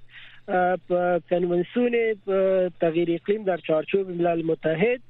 کنونسیون 1.30 1.92
تغییر 2.80 3.20
اقلیم 3.22 3.44
در 3.44 3.56
چارچوب 3.56 4.10
ملل 4.10 4.42
متحد 4.42 5.00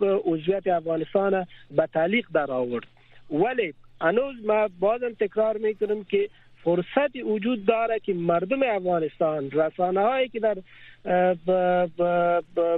عضویت 0.00 0.66
افغانستان 0.66 1.46
به 1.70 1.86
تعلیق 1.86 2.26
در 2.34 2.50
آورد. 2.50 2.86
ولی 3.30 3.74
هنوز 4.00 4.34
ما 4.46 4.68
بازم 4.80 5.12
تکرار 5.20 5.56
میکنم 5.56 6.04
که 6.04 6.28
فرصت 6.64 7.16
وجود 7.24 7.66
داره 7.66 7.98
که 8.00 8.14
مردم 8.14 8.62
افغانستان 8.62 9.50
رسانه 9.50 10.00
هایی 10.00 10.28
که 10.28 10.40
در 10.40 10.56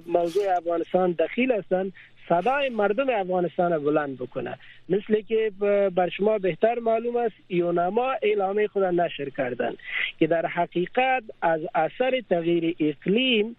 موضوع 0.07 0.57
افغانستان 0.57 1.13
دخیل 1.13 1.53
هستند 1.53 1.93
صدای 2.29 2.69
مردم 2.69 3.11
افغانستان 3.11 3.79
بلند 3.79 4.17
بکنه. 4.19 4.59
مثل 4.89 5.21
که 5.21 5.53
بر 5.95 6.09
شما 6.09 6.39
بهتر 6.39 6.79
معلوم 6.79 7.17
است 7.17 7.35
یونما 7.49 8.13
اعلامه 8.23 8.67
خود 8.69 8.85
نشر 8.85 9.31
کردن 9.31 9.73
که 10.19 10.27
در 10.27 10.47
حقیقت 10.47 11.23
از 11.43 11.61
اثر 11.75 12.21
تغییر 12.31 12.77
اقلیم 12.81 13.57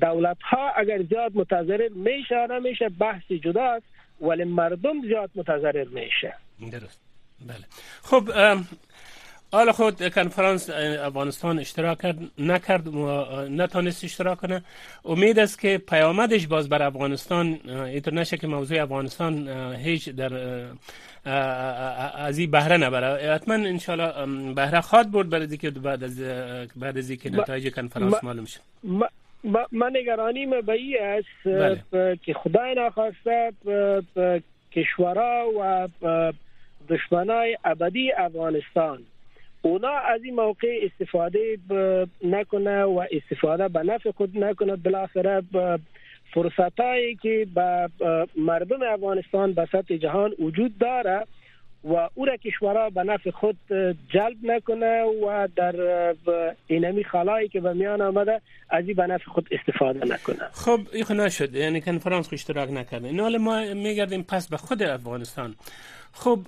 دولت 0.00 0.42
ها 0.42 0.70
اگر 0.76 1.02
زیاد 1.02 1.32
متضرر 1.34 1.88
میشه 1.88 2.46
نمیشه 2.46 2.88
بحث 2.88 3.32
جداست 3.32 3.86
ولی 4.20 4.44
مردم 4.44 5.02
زیاد 5.02 5.30
متضرر 5.34 5.84
میشه. 5.84 6.34
درست. 6.72 7.00
بله. 7.46 7.64
خب 8.02 8.30
حالا 9.52 9.72
خود 9.72 10.14
کنفرانس 10.14 10.70
افغانستان 11.02 11.58
اشتراک 11.58 12.02
کرد 12.02 12.18
نکرد 12.38 12.88
و 12.88 13.24
نتانست 13.50 14.04
اشتراک 14.04 14.38
کنه. 14.38 14.62
امید 15.04 15.38
است 15.38 15.58
که 15.58 15.78
پیامدش 15.78 16.46
باز 16.46 16.68
بر 16.68 16.82
افغانستان 16.82 17.58
اینطور 17.68 18.14
نشه 18.14 18.36
که 18.36 18.46
موضوع 18.46 18.82
افغانستان 18.82 19.48
هیچ 19.74 20.08
در 20.08 20.32
از 22.14 22.38
این 22.38 22.50
بهره 22.50 22.76
نبره. 22.76 23.34
حتما 23.34 23.54
انشالله 23.54 24.52
بهره 24.54 24.80
خواد 24.80 25.10
برد 25.10 25.28
برای 25.28 25.56
که 25.56 25.70
بعد 25.70 26.04
از 26.04 26.20
بعد 26.76 26.98
از 26.98 27.12
که 27.12 27.30
نتایج 27.30 27.74
کنفرانس 27.74 28.24
معلوم 28.24 28.44
شد 28.44 28.60
من 29.72 29.90
نگرانی 29.92 30.46
ما 30.46 30.60
به 30.60 30.72
ای 30.72 30.98
است 30.98 31.26
بله. 31.92 32.16
که 32.16 32.34
خدای 32.34 32.74
نخواسته 32.74 33.52
کشورها 34.72 35.46
و 36.02 36.32
دشمنای 36.88 37.58
ابدی 37.64 38.12
افغانستان. 38.12 39.02
اونا 39.62 39.92
از 39.92 40.24
این 40.24 40.34
موقع 40.34 40.68
استفاده 40.82 41.58
نکنه 42.24 42.82
و 42.82 43.04
استفاده 43.12 43.68
به 43.68 43.82
نفع 43.82 44.10
خود 44.10 44.38
نکنه. 44.38 44.76
بالاخره 44.76 45.42
فرصتایی 46.34 47.16
که 47.16 47.46
به 47.54 47.90
مردم 48.36 48.82
افغانستان 48.82 49.52
به 49.52 49.68
سطح 49.72 49.96
جهان 49.96 50.34
وجود 50.38 50.78
داره 50.78 51.26
و 51.84 52.08
او 52.14 52.24
را 52.24 52.36
کشورها 52.36 52.90
به 52.90 53.02
نفع 53.02 53.30
خود 53.30 53.56
جلب 54.14 54.36
نکنه 54.42 55.02
و 55.02 55.48
در 55.56 55.74
اینمی 56.66 57.04
خلایی 57.04 57.48
که 57.48 57.60
به 57.60 57.72
میان 57.72 58.00
آمده 58.00 58.40
از 58.70 58.84
این 58.86 58.96
به 58.96 59.06
نفع 59.06 59.24
خود 59.24 59.48
استفاده 59.50 60.06
نکنه. 60.06 60.38
خب 60.52 60.80
این 60.92 61.20
نشد. 61.20 61.54
یعنی 61.54 61.80
کنفرانس 61.80 62.32
اشتراک 62.32 62.70
نکرده. 62.70 63.08
این 63.08 63.36
ما 63.36 63.74
میگردیم 63.74 64.22
پس 64.22 64.48
به 64.48 64.56
خود 64.56 64.82
افغانستان. 64.82 65.54
خب 66.12 66.40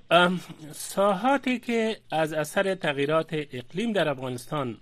ساحاتی 0.72 1.58
که 1.58 1.96
از 2.10 2.32
اثر 2.32 2.74
تغییرات 2.74 3.28
اقلیم 3.32 3.92
در 3.92 4.08
افغانستان 4.08 4.76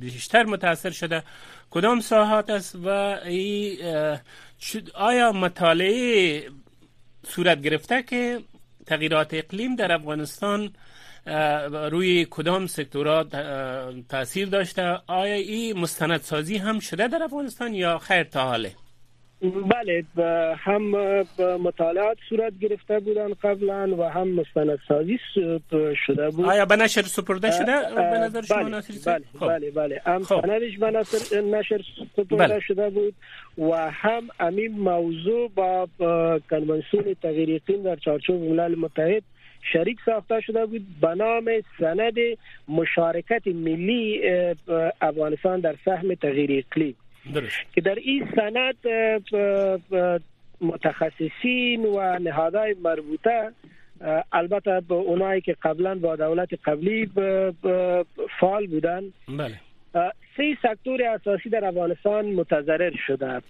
بیشتر 0.00 0.44
متاثر 0.44 0.90
شده 0.90 1.22
کدام 1.70 2.00
ساحات 2.00 2.50
است 2.50 2.74
و 2.74 2.88
ای 2.88 3.78
آیا 4.94 5.32
مطالعه 5.32 6.42
صورت 7.26 7.62
گرفته 7.62 8.02
که 8.02 8.40
تغییرات 8.86 9.34
اقلیم 9.34 9.76
در 9.76 9.92
افغانستان 9.92 10.70
روی 11.90 12.26
کدام 12.30 12.66
سکتورات 12.66 13.36
تاثیر 14.08 14.48
داشته؟ 14.48 14.82
آیا 15.06 15.34
این 15.34 15.78
مستندسازی 15.78 16.56
هم 16.56 16.80
شده 16.80 17.08
در 17.08 17.22
افغانستان 17.22 17.74
یا 17.74 17.98
خیر 17.98 18.22
تا 18.22 18.44
حاله؟ 18.44 18.74
بله 19.42 20.04
هم 20.56 20.82
مطالعات 21.62 22.18
صورت 22.28 22.52
گرفته 22.60 23.00
بودن 23.00 23.28
قبلا 23.42 23.96
و 23.98 24.02
هم 24.02 24.28
مستندسازی 24.28 25.18
شده 26.06 26.30
بود 26.30 26.44
آیا 26.44 26.64
به 26.64 26.76
نشر 26.76 27.02
سپرده 27.02 27.50
شده 27.50 27.72
به 27.94 28.18
نظر 28.18 28.42
شما 28.42 28.58
بله 28.58 28.80
بله. 29.06 29.20
بله 29.40 29.70
بله 29.70 30.02
هم. 30.06 30.22
سندش 30.22 30.78
به 30.78 30.90
نشر 31.40 31.80
سپرده 32.16 32.36
بله. 32.36 32.60
شده 32.60 32.90
بود 32.90 33.14
و 33.58 33.90
هم 33.90 34.22
امین 34.40 34.72
موضوع 34.72 35.50
با 35.54 35.88
کنونسیون 36.50 37.16
تغییر 37.22 37.60
اقلیم 37.62 37.82
در 37.82 37.96
چارچوب 37.96 38.42
ملل 38.42 38.74
متحد 38.74 39.22
شریک 39.72 39.98
ساخته 40.06 40.40
شده 40.40 40.66
بود 40.66 40.86
به 41.00 41.14
نام 41.14 41.50
سند 41.80 42.14
مشارکت 42.68 43.46
ملی 43.46 44.20
افغانستان 45.00 45.60
در 45.60 45.74
سهم 45.84 46.14
تغییر 46.14 46.64
اقلیم 46.70 46.96
که 47.74 47.80
در 47.80 47.94
این 47.94 48.28
سند 48.36 48.76
متخصصین 50.60 51.86
و 51.86 52.18
نهادهای 52.18 52.74
مربوطه 52.84 53.52
البته 54.32 54.82
به 54.88 54.94
اونایی 54.94 55.40
که 55.40 55.56
قبلا 55.62 55.94
با 55.94 56.16
دولت 56.16 56.48
قبلی 56.64 57.10
فعال 58.40 58.66
بودن. 58.66 59.02
بله. 59.28 59.54
سه 60.36 60.56
سکتور 60.62 61.02
اساسی 61.02 61.48
در 61.48 61.64
افغانستان 61.64 62.26
متضرر 62.26 62.92
شده. 63.06 63.42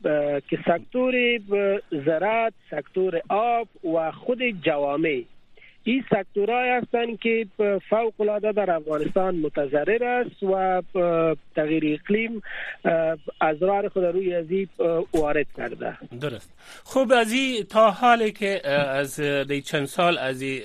که 0.48 0.58
سکتور 0.66 1.14
زراعت، 2.06 2.52
سکتور 2.70 3.20
آب 3.28 3.68
و 3.94 4.10
خود 4.10 4.42
جوامع. 4.42 5.22
این 5.84 6.04
سکتورهای 6.10 6.70
هستند 6.70 7.18
که 7.18 7.46
فوق 7.90 8.20
العاده 8.20 8.52
در 8.52 8.70
افغانستان 8.70 9.36
متضرر 9.36 10.04
است 10.04 10.42
و 10.42 10.82
تغییر 11.56 12.00
اقلیم 12.00 12.42
از 13.40 13.62
راه 13.62 13.88
خود 13.88 14.04
روی 14.04 14.34
ازی 14.34 14.68
وارد 15.14 15.46
کرده. 15.56 15.96
درست. 16.20 16.52
خوب 16.84 17.12
از 17.12 17.34
تا 17.70 17.90
حالی 17.90 18.32
که 18.32 18.68
از 18.68 19.20
دی 19.20 19.62
چند 19.62 19.86
سال 19.86 20.18
از 20.18 20.42
این 20.42 20.62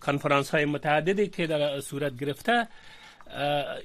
کنفرانس 0.00 0.50
های 0.50 0.64
متعددی 0.64 1.26
که 1.28 1.46
در 1.46 1.80
صورت 1.80 2.18
گرفته 2.18 2.66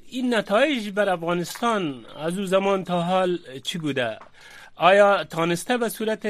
این 0.10 0.34
نتایج 0.34 0.90
بر 0.90 1.10
افغانستان 1.10 2.06
از 2.18 2.40
او 2.40 2.46
زمان 2.46 2.84
تا 2.84 3.02
حال 3.02 3.40
چی 3.64 3.78
بوده؟ 3.78 4.18
آیا 4.76 5.24
تانسته 5.24 5.78
به 5.78 5.90
صورت 5.90 6.28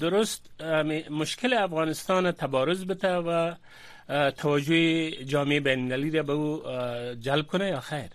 درست 0.00 0.62
مشکل 1.10 1.54
افغانستان 1.54 2.32
تبارز 2.32 2.86
بده 2.86 3.16
و 3.16 3.54
توجه 4.30 5.10
جامعه 5.10 5.60
بین 5.60 6.12
را 6.16 6.22
به 6.22 6.32
او 6.32 6.62
جلب 7.20 7.46
کنه 7.46 7.68
یا 7.68 7.80
خیر؟ 7.80 8.10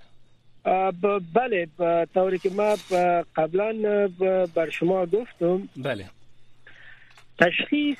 بله 1.33 1.67
طوری 2.13 2.39
که 2.39 2.49
ما 2.49 2.75
قبلا 3.35 3.73
بر 4.55 4.69
شما 4.69 5.05
گفتم 5.05 5.69
بله 5.77 6.05
تشخیص 7.39 7.97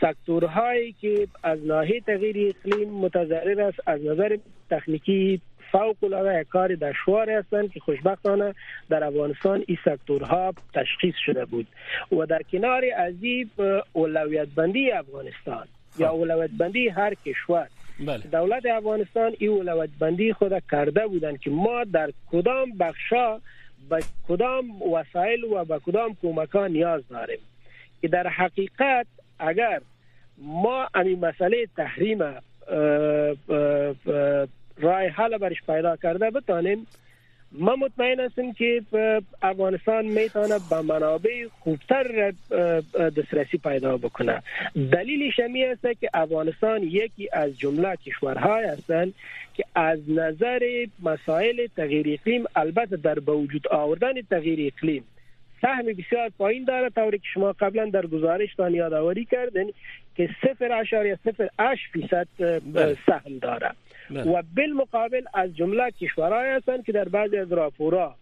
سکتورهایی 0.00 0.92
که 1.00 1.28
از 1.42 1.58
ناحیه 1.66 2.00
تغییر 2.00 2.54
اقلیم 2.56 2.90
متضرر 2.90 3.60
است 3.60 3.78
از 3.86 4.00
نظر 4.00 4.36
تکنیکی 4.70 5.40
فوق 5.72 5.96
العاده 6.02 6.44
کار 6.44 6.74
دشوار 6.74 7.30
هستند 7.30 7.72
که 7.72 7.80
خوشبختانه 7.80 8.54
در 8.88 9.04
افغانستان 9.04 9.64
این 9.66 9.78
سکتورها 9.84 10.54
تشخیص 10.74 11.14
شده 11.26 11.44
بود 11.44 11.66
و 12.12 12.26
در 12.26 12.42
کنار 12.52 12.84
از 12.96 13.14
این 13.20 13.50
اولویت 13.92 14.48
بندی 14.48 14.90
افغانستان 14.90 15.66
یا 15.98 16.08
خب. 16.08 16.14
اولویت 16.14 16.50
بندی 16.58 16.88
هر 16.88 17.14
کشور 17.14 17.68
بله. 18.00 18.18
دولت 18.18 18.66
افغانستان 18.66 19.32
این 19.38 19.50
اولویت 19.50 19.90
بندی 19.98 20.32
خود 20.32 20.62
کرده 20.70 21.06
بودند 21.06 21.40
که 21.40 21.50
ما 21.50 21.84
در 21.84 22.10
کدام 22.32 22.70
بخشا 22.80 23.40
به 23.90 24.02
کدام 24.28 24.82
وسایل 24.82 25.44
و 25.44 25.64
به 25.64 25.78
کدام 25.78 26.16
کمکان 26.22 26.70
نیاز 26.70 27.08
داریم 27.08 27.38
که 28.00 28.08
در 28.08 28.28
حقیقت 28.28 29.06
اگر 29.38 29.80
ما 30.38 30.88
امی 30.94 31.14
مسئله 31.14 31.66
تحریم 31.76 32.18
رای 34.78 35.06
حل 35.06 35.38
برش 35.38 35.62
پیدا 35.66 35.96
کرده 35.96 36.30
بتانیم 36.30 36.86
ما 37.52 37.76
مطمئن 37.76 38.20
هستیم 38.20 38.52
که 38.52 38.82
افغانستان 39.42 40.06
می‌تونه 40.06 40.58
به 40.70 40.80
منابع 40.82 41.46
خوبتر 41.60 42.32
دسترسی 43.16 43.58
پیدا 43.58 43.96
بکنه 43.96 44.42
دلیل 44.92 45.30
شمی 45.30 45.64
است 45.64 46.00
که 46.00 46.10
افغانستان 46.14 46.82
یکی 46.82 47.28
از 47.32 47.58
جمله 47.58 47.96
کشورهای 47.96 48.64
هستند 48.64 49.14
که 49.54 49.64
از 49.74 50.10
نظر 50.10 50.86
مسائل 51.02 51.66
تغییر 51.76 52.18
اقلیم 52.20 52.44
البته 52.56 52.96
در 52.96 53.18
به 53.18 53.32
وجود 53.32 53.68
آوردن 53.68 54.22
تغییر 54.30 54.72
اقلیم 54.76 55.04
سهم 55.62 55.86
بسیار 55.86 56.30
پایین 56.38 56.64
داره 56.64 56.90
طوری 56.90 57.18
که 57.18 57.24
شما 57.34 57.52
قبلا 57.52 57.84
در 57.84 58.06
گزارشتان 58.06 58.74
یادآوری 58.74 59.24
کردین 59.24 59.72
که 60.16 60.30
صفر 60.42 60.72
اشاریه 60.72 61.18
صفر 61.24 61.48
اش 61.58 61.78
فیصد 61.92 62.26
بله. 62.72 62.96
سهم 63.06 63.38
داره. 63.38 63.70
و 64.10 64.42
بالمقابل 64.56 65.22
از 65.34 65.56
جمله 65.56 65.90
کشورهای 65.90 66.48
هستند 66.48 66.84
که 66.84 66.92
در 66.92 67.08
بعضی 67.08 67.36
از 67.36 67.52
راپورها 67.52 68.14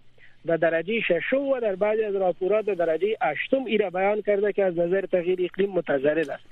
در 0.47 0.57
درجه 0.57 1.01
ششم 1.01 1.43
و 1.43 1.61
در 1.61 1.77
بعضی 1.77 2.05
از 2.05 2.15
راپورها 2.15 2.61
در 2.61 2.75
درجه 2.75 3.17
اشتم 3.21 3.65
ایره 3.65 3.91
بیان 3.91 4.23
کرده 4.23 4.53
که 4.53 4.65
از 4.65 4.79
نظر 4.79 5.01
تغییر 5.01 5.39
اقلیم 5.45 5.71
متضرر 5.71 6.31
است. 6.31 6.45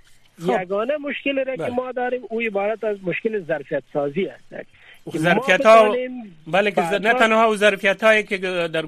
خب. 0.47 0.63
یگانه 0.63 0.97
مشکل 0.97 1.45
را 1.45 1.57
که 1.57 1.63
بله. 1.63 1.75
ما 1.75 1.93
داریم 1.93 2.21
او 2.31 2.41
عبارت 2.41 2.85
از 2.85 2.97
مشکل 3.05 3.45
ظرفیت 3.45 3.83
سازی 3.93 4.27
است 4.27 4.45
ظرفیت 5.17 5.67
ها 5.67 5.97
بله 6.47 6.71
که 6.71 6.81
نه 6.81 7.15
تنها 7.15 7.45
او 7.45 7.57
ظرفیت 7.57 8.05
هایی 8.05 8.23
که 8.23 8.39
در, 8.39 8.83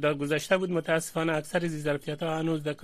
در 0.00 0.14
گذشته 0.14 0.56
بود 0.58 0.70
متاسفانه 0.70 1.32
اکثر 1.36 1.64
از 1.64 1.82
ظرفیت 1.82 2.22
ها 2.22 2.38
هنوز 2.38 2.62
در, 2.62 2.74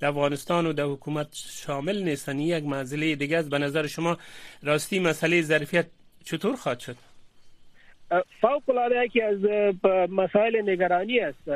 در 0.00 0.08
افغانستان 0.08 0.66
و 0.66 0.72
در 0.72 0.84
حکومت 0.84 1.28
شامل 1.32 2.02
نیستن 2.02 2.38
یک 2.38 2.64
منزله 2.64 3.14
دیگه 3.16 3.38
است. 3.38 3.50
به 3.50 3.58
نظر 3.58 3.86
شما 3.86 4.18
راستی 4.62 4.98
مسئله 4.98 5.42
ظرفیت 5.42 5.86
چطور 6.24 6.56
خواهد 6.56 6.80
شد؟ 6.80 6.96
فوق 8.40 8.70
العاده 8.70 9.04
یکی 9.04 9.22
از 9.22 9.38
مسائل 10.10 10.70
نگرانی 10.70 11.20
است. 11.20 11.48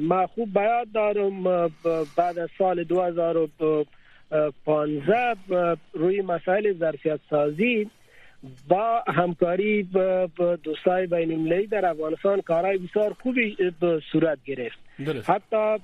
ما 0.00 0.26
خوب 0.26 0.58
بیاد 0.58 0.92
دارم. 0.94 1.44
بعد 2.16 2.38
از 2.38 2.48
سال 2.58 2.84
2015 2.84 5.36
روی 5.92 6.22
مسائل 6.22 6.72
ظرفیت 6.72 7.20
سازی 7.30 7.90
با 8.68 9.04
همکاری 9.08 9.82
با 9.82 10.28
دوستای 10.62 11.06
بین 11.06 11.32
المللی 11.32 11.66
در 11.66 11.86
افغانستان 11.86 12.40
کارهای 12.40 12.78
بسیار 12.78 13.16
خوبی 13.22 13.56
به 13.80 14.00
صورت 14.12 14.38
گرفت. 14.44 14.78
درست. 15.06 15.30
حتی 15.30 15.78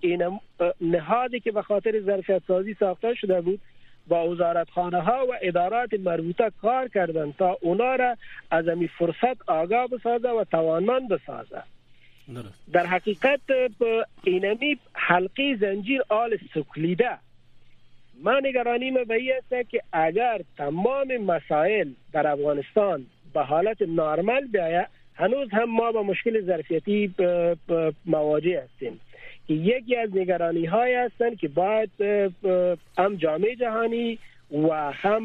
این 0.00 0.40
نهادی 0.80 1.40
که 1.40 1.52
به 1.52 1.62
خاطر 1.62 2.00
ظرفیت 2.00 2.42
سازی 2.46 2.76
ساخته 2.80 3.14
شده 3.14 3.40
بود 3.40 3.60
با 4.08 4.28
وزارتخانه 4.28 5.00
ها 5.00 5.26
و 5.26 5.32
ادارات 5.42 5.94
مربوطه 5.94 6.52
کار 6.62 6.88
کردند 6.88 7.36
تا 7.36 7.58
اونا 7.60 7.94
را 7.94 8.16
از 8.50 8.68
امی 8.68 8.88
فرصت 8.88 9.48
آگاه 9.48 9.86
بسازه 9.86 10.28
و 10.28 10.44
توانمند 10.44 11.08
بسازه. 11.08 11.62
در 12.72 12.86
حقیقت 12.86 13.40
اینمی 14.24 14.78
حلقی 14.92 15.56
زنجیر 15.56 16.02
آل 16.08 16.38
سکلیده. 16.54 17.18
من 18.24 18.40
نگرانیم 18.44 19.04
به 19.04 19.14
این 19.14 19.32
است 19.38 19.70
که 19.70 19.82
اگر 19.92 20.40
تمام 20.56 21.16
مسائل 21.16 21.88
در 22.12 22.26
افغانستان 22.26 23.06
به 23.34 23.40
حالت 23.40 23.82
نارمل 23.82 24.46
بیاید 24.46 25.01
هنوز 25.22 25.48
هم 25.52 25.64
ما 25.70 25.92
با 25.92 26.02
مشکل 26.02 26.46
ظرفیتی 26.46 27.14
مواجه 28.06 28.62
هستیم. 28.62 29.00
که 29.48 29.54
یکی 29.54 29.96
از 29.96 30.10
نگرانی 30.14 30.64
های 30.64 30.94
هستند 30.94 31.38
که 31.38 31.48
باید 31.48 31.90
هم 32.98 33.16
جامعه 33.16 33.56
جهانی 33.56 34.18
و 34.52 34.92
هم 34.92 35.22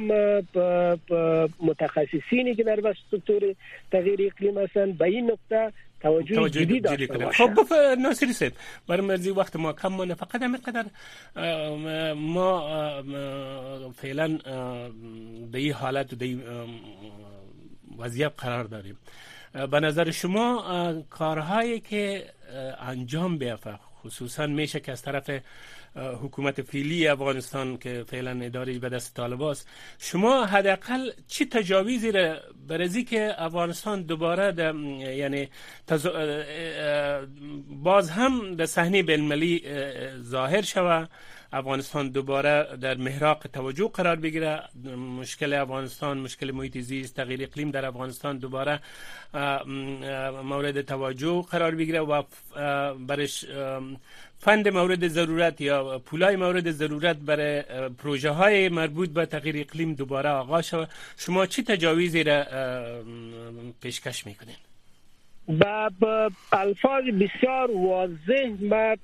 متخصصینی 1.60 2.56
که 2.56 2.64
در 2.64 2.96
سکتور 3.12 3.56
تغییر 3.92 4.32
اقلیم 4.34 4.58
هستند 4.58 4.98
به 4.98 5.06
این 5.06 5.32
نقطه 5.32 5.74
توجه, 6.02 6.36
توجه 6.36 6.66
جدی 6.66 6.80
داشته 6.80 7.30
خب 7.30 7.50
بف... 7.54 7.72
ناصری 8.00 8.34
صاحب 8.34 8.54
برای 8.88 9.02
مرزی 9.02 9.30
وقت 9.30 9.56
ما 9.56 9.74
کم 9.74 9.88
مانه 9.88 10.14
فقط 10.14 10.42
همین 10.42 10.58
قدر 10.62 10.86
ما 12.14 12.70
فعلا 13.96 14.38
به 15.52 15.60
این 15.60 15.74
حالت 15.74 16.14
و 16.14 16.16
به 16.16 16.38
وضعیت 17.98 18.32
قرار 18.38 18.64
داریم. 18.64 18.98
به 19.72 19.80
نظر 19.80 20.12
شما 20.12 20.94
کارهایی 21.10 21.80
که 21.80 22.26
انجام 22.80 23.38
بیافه 23.38 23.80
خصوصا 24.04 24.48
میشه 24.48 24.80
که 24.80 24.92
از 24.92 25.02
طرف 25.02 25.30
حکومت 25.96 26.62
فیلی 26.62 27.08
افغانستان 27.08 27.78
که 27.78 28.04
فعلا 28.08 28.40
اداره 28.42 28.80
به 28.80 28.90
دست 28.90 29.14
طالباست 29.14 29.68
شما 30.00 30.46
حداقل 30.46 31.12
چه 31.28 31.46
تجاویزی 31.46 32.12
را 32.12 32.38
برزی 32.68 33.04
که 33.04 33.34
افغانستان 33.38 34.02
دوباره 34.02 34.76
یعنی 35.18 35.50
باز 37.84 38.10
هم 38.10 38.56
در 38.56 38.66
صحنه 38.66 39.04
بین 39.04 39.60
ظاهر 40.24 40.62
شود؟ 40.62 41.10
افغانستان 41.54 42.10
دوباره 42.10 42.78
در 42.82 42.98
محراق 42.98 43.48
توجه 43.54 43.88
قرار 43.94 44.16
بگیره. 44.16 44.64
مشکل 45.20 45.54
افغانستان 45.54 46.18
مشکل 46.18 46.52
محیط 46.52 46.78
زیست 46.78 47.16
تغییر 47.16 47.44
اقلیم 47.44 47.72
در 47.72 47.86
افغانستان 47.86 48.38
دوباره 48.38 48.80
مورد 50.44 50.82
توجه 50.82 51.42
قرار 51.52 51.76
بگیره 51.76 52.00
و 52.00 52.24
برش 53.08 53.46
فند 54.40 54.68
مورد 54.68 55.08
ضرورت 55.08 55.62
یا 55.62 56.00
پولای 56.00 56.36
مورد 56.36 56.72
ضرورت 56.72 57.18
برای 57.18 57.62
پروژه 57.98 58.30
های 58.30 58.70
مربوط 58.70 59.10
به 59.10 59.26
تغییر 59.26 59.58
اقلیم 59.58 59.94
دوباره 59.94 60.30
آغاز 60.30 60.68
شود. 60.68 60.90
شما 61.18 61.46
چی 61.46 61.64
تجاویزی 61.64 62.24
را 62.24 62.46
پیشکش 63.82 64.28
می‌کنید؟ 64.28 64.67
با 65.48 65.90
الفاظ 66.52 67.04
بسیار 67.04 67.72
واضح 67.72 68.52
ما 68.62 68.96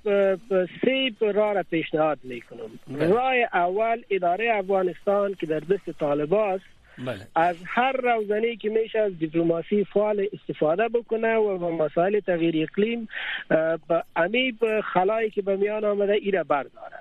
سه 0.86 1.12
راه 1.34 1.54
را 1.54 1.64
پیشنهاد 1.64 2.20
میکنم. 2.24 2.70
راه 2.90 3.34
اول 3.54 4.02
اداره 4.10 4.56
افغانستان 4.56 5.34
که 5.34 5.46
در 5.46 5.60
دست 5.60 6.00
طالباست 6.00 6.64
بله. 6.98 7.28
از 7.36 7.56
هر 7.66 7.92
روزنی 7.92 8.58
که 8.58 8.70
میشه 8.70 9.00
از 9.00 9.20
دیپلماسی 9.20 9.84
فعال 9.84 10.28
استفاده 10.34 10.88
بکنه 10.88 11.36
و 11.36 11.58
با 11.58 11.72
مسائل 11.72 12.20
تغییر 12.20 12.68
اقلیم 12.70 13.08
با 13.88 14.04
امی 14.16 14.58
خلایی 14.94 15.30
که 15.30 15.42
به 15.42 15.56
میان 15.56 15.86
آمده 15.86 16.14
ایره 16.14 16.44
برداره 16.44 17.00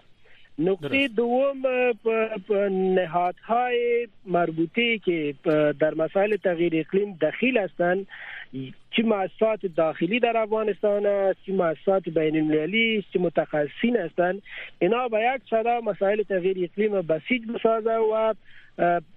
نقطه 0.58 1.08
دوم 1.08 1.62
نهادهای 2.70 4.08
مربوطه 4.26 4.98
که 4.98 5.34
در 5.80 5.94
مسائل 5.94 6.36
تغییر 6.36 6.72
اقلیم 6.76 7.18
دخیل 7.20 7.58
هستند 7.58 8.06
چه 8.96 9.02
مؤسسات 9.02 9.66
داخلی 9.66 10.20
در 10.20 10.36
افغانستان 10.36 11.06
است 11.06 11.38
چه 11.46 11.52
مؤسسات 11.52 12.08
بین 12.08 12.36
المللی 12.36 13.04
چه 13.12 13.18
متخصصین 13.18 13.96
هستند. 13.96 14.42
اینا 14.78 15.08
با 15.08 15.20
یک 15.20 15.42
صدا 15.50 15.80
مسائل 15.80 16.22
تغییر 16.22 16.70
اقلیم 16.72 17.02
بسیج 17.02 17.42
بسازه 17.46 17.94
و 17.94 18.34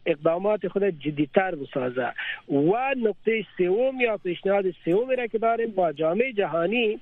اقدامات 0.05 0.67
خود 0.67 0.83
جدیتر 0.83 1.55
بسازه. 1.55 2.13
و 2.49 2.95
نقطه 2.97 3.45
سوم 3.57 4.01
یا 4.01 4.17
پیشنهاد 4.17 4.65
سوم 4.85 5.09
را 5.09 5.27
که 5.27 5.37
داریم 5.37 5.71
با 5.71 5.91
جامعه 5.93 6.33
جهانی 6.33 6.99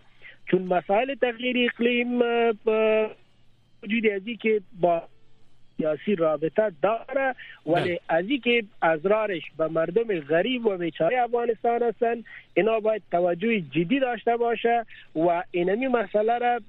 چون 0.51 0.61
مسائل 0.61 1.15
تغییر 1.15 1.69
اقلیم 1.71 2.19
وجود 3.83 4.07
ازی 4.07 4.37
که 4.37 4.61
با 4.81 5.03
سیاسی 5.77 6.15
رابطه 6.15 6.71
داره 6.81 7.35
ولی 7.65 7.99
از 8.09 8.25
که 8.43 8.63
ازرارش 8.81 9.41
به 9.57 9.67
مردم 9.67 10.19
غریب 10.19 10.65
و 10.65 10.77
بیچاره 10.77 11.21
افغانستان 11.21 11.83
هستند 11.83 12.25
اینا 12.53 12.79
باید 12.79 13.01
توجه 13.11 13.61
جدی 13.61 13.99
داشته 13.99 14.37
باشه 14.37 14.85
و 15.15 15.43
اینمی 15.51 15.87
مسئله 15.87 16.37
را 16.37 16.59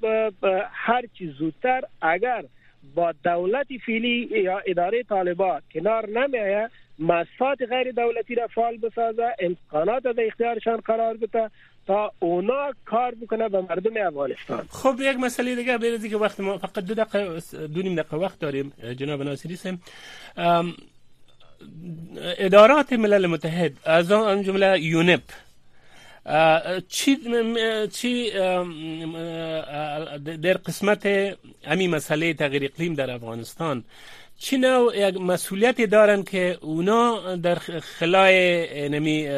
هر 0.73 1.03
چی 1.19 1.35
زودتر 1.39 1.83
اگر 2.03 2.45
با 2.95 3.13
دولت 3.25 3.67
فیلی 3.87 4.29
یا 4.31 4.63
اداره 4.67 5.03
طالبان 5.03 5.61
کنار 5.75 6.09
نمیایه 6.09 6.71
مصفات 6.99 7.63
غیر 7.63 7.93
دولتی 7.93 8.35
را 8.35 8.47
فعال 8.47 8.77
بسازه 8.77 9.35
امکانات 9.39 10.03
در 10.03 10.27
اختیارشان 10.27 10.77
قرار 10.77 11.17
بده 11.17 11.51
تا 11.87 12.13
اونا 12.19 12.73
کار 12.85 13.15
بکنه 13.15 13.49
به 13.49 13.61
مردم 13.61 14.07
افغانستان. 14.07 14.67
خب 14.71 14.97
یک 15.01 15.17
مسئله 15.17 15.55
دیگه 15.55 15.79
به 15.79 16.09
که 16.09 16.17
وقت 16.17 16.41
ما 16.41 16.59
فقط 16.59 16.79
دو 16.79 16.95
دقیقه 16.95 17.41
دو 17.67 17.83
نیم 17.83 17.95
دقیقه 17.95 18.17
وقت 18.17 18.39
داریم 18.39 18.73
جناب 18.99 19.23
ناصری 19.23 19.57
سم 19.57 19.79
ادارات 22.39 22.93
ملل 22.93 23.27
متحد 23.27 23.73
از 23.85 24.13
آن 24.13 24.43
جمله 24.43 24.81
یونپ 24.81 25.23
چی 26.89 27.17
چی 27.93 28.31
در 30.43 30.53
قسمت 30.67 31.07
امی 31.65 31.89
مسئله 31.89 32.35
تغییر 32.35 32.65
اقلیم 32.65 32.95
در 32.95 33.11
افغانستان 33.11 33.85
چی 34.39 34.57
نوع 34.59 34.99
یک 34.99 35.17
مسئولیتی 35.17 35.87
دارن 35.87 36.23
که 36.23 36.59
اونا 36.61 37.37
در 37.37 37.55
خلای 37.99 38.89
نمی 38.89 39.29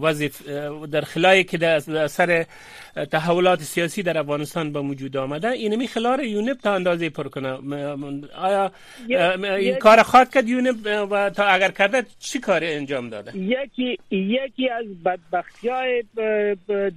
وظیف 0.00 0.48
در 0.92 1.00
خلای 1.00 1.44
که 1.44 1.58
در 1.58 2.06
سر 2.06 2.46
تحولات 3.04 3.60
سیاسی 3.60 4.02
در 4.02 4.18
افغانستان 4.18 4.72
به 4.72 4.80
وجود 4.80 5.16
آمده. 5.16 5.48
اینمی 5.48 5.86
خلال 5.86 6.20
یونپ 6.24 6.56
تا 6.60 6.74
اندازه 6.74 7.10
پر 7.10 7.28
کنه. 7.28 7.58
آیا 8.36 8.70
این 9.56 9.74
کار 9.74 10.02
خواد 10.02 10.30
کرد 10.34 10.48
یونپ 10.48 10.76
و 11.10 11.30
تا 11.30 11.44
اگر 11.44 11.70
کرده 11.70 12.02
چی 12.18 12.38
کار 12.40 12.60
انجام 12.62 13.08
داده؟ 13.08 13.36
یکی 13.36 13.98
یکی 14.10 14.68
از 14.68 14.84
بدبختی 15.04 15.68
های 15.68 16.04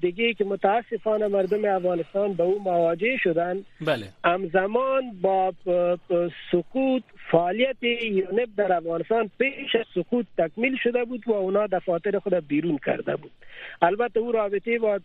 دیگه 0.01 0.33
که 0.33 0.45
متاسفانه 0.45 1.27
مردم 1.27 1.65
افغانستان 1.65 2.33
به 2.33 2.43
او 2.43 2.63
مواجه 2.63 3.17
شدن 3.23 3.65
بله. 3.81 4.07
همزمان 4.25 5.03
با 5.21 5.53
سقوط 6.51 7.03
فعالیت 7.31 7.83
یونپ 7.83 8.49
در 8.57 8.73
افغانستان 8.73 9.29
پیش 9.39 9.75
از 9.75 9.85
سقوط 9.95 10.25
تکمیل 10.37 10.77
شده 10.83 11.05
بود 11.05 11.23
و 11.27 11.31
اونا 11.31 11.67
دفاتر 11.67 12.19
خود 12.19 12.47
بیرون 12.47 12.79
کرده 12.85 13.15
بود. 13.15 13.31
البته 13.81 14.19
او 14.19 14.31
رابطه 14.31 14.79
با 14.79 14.99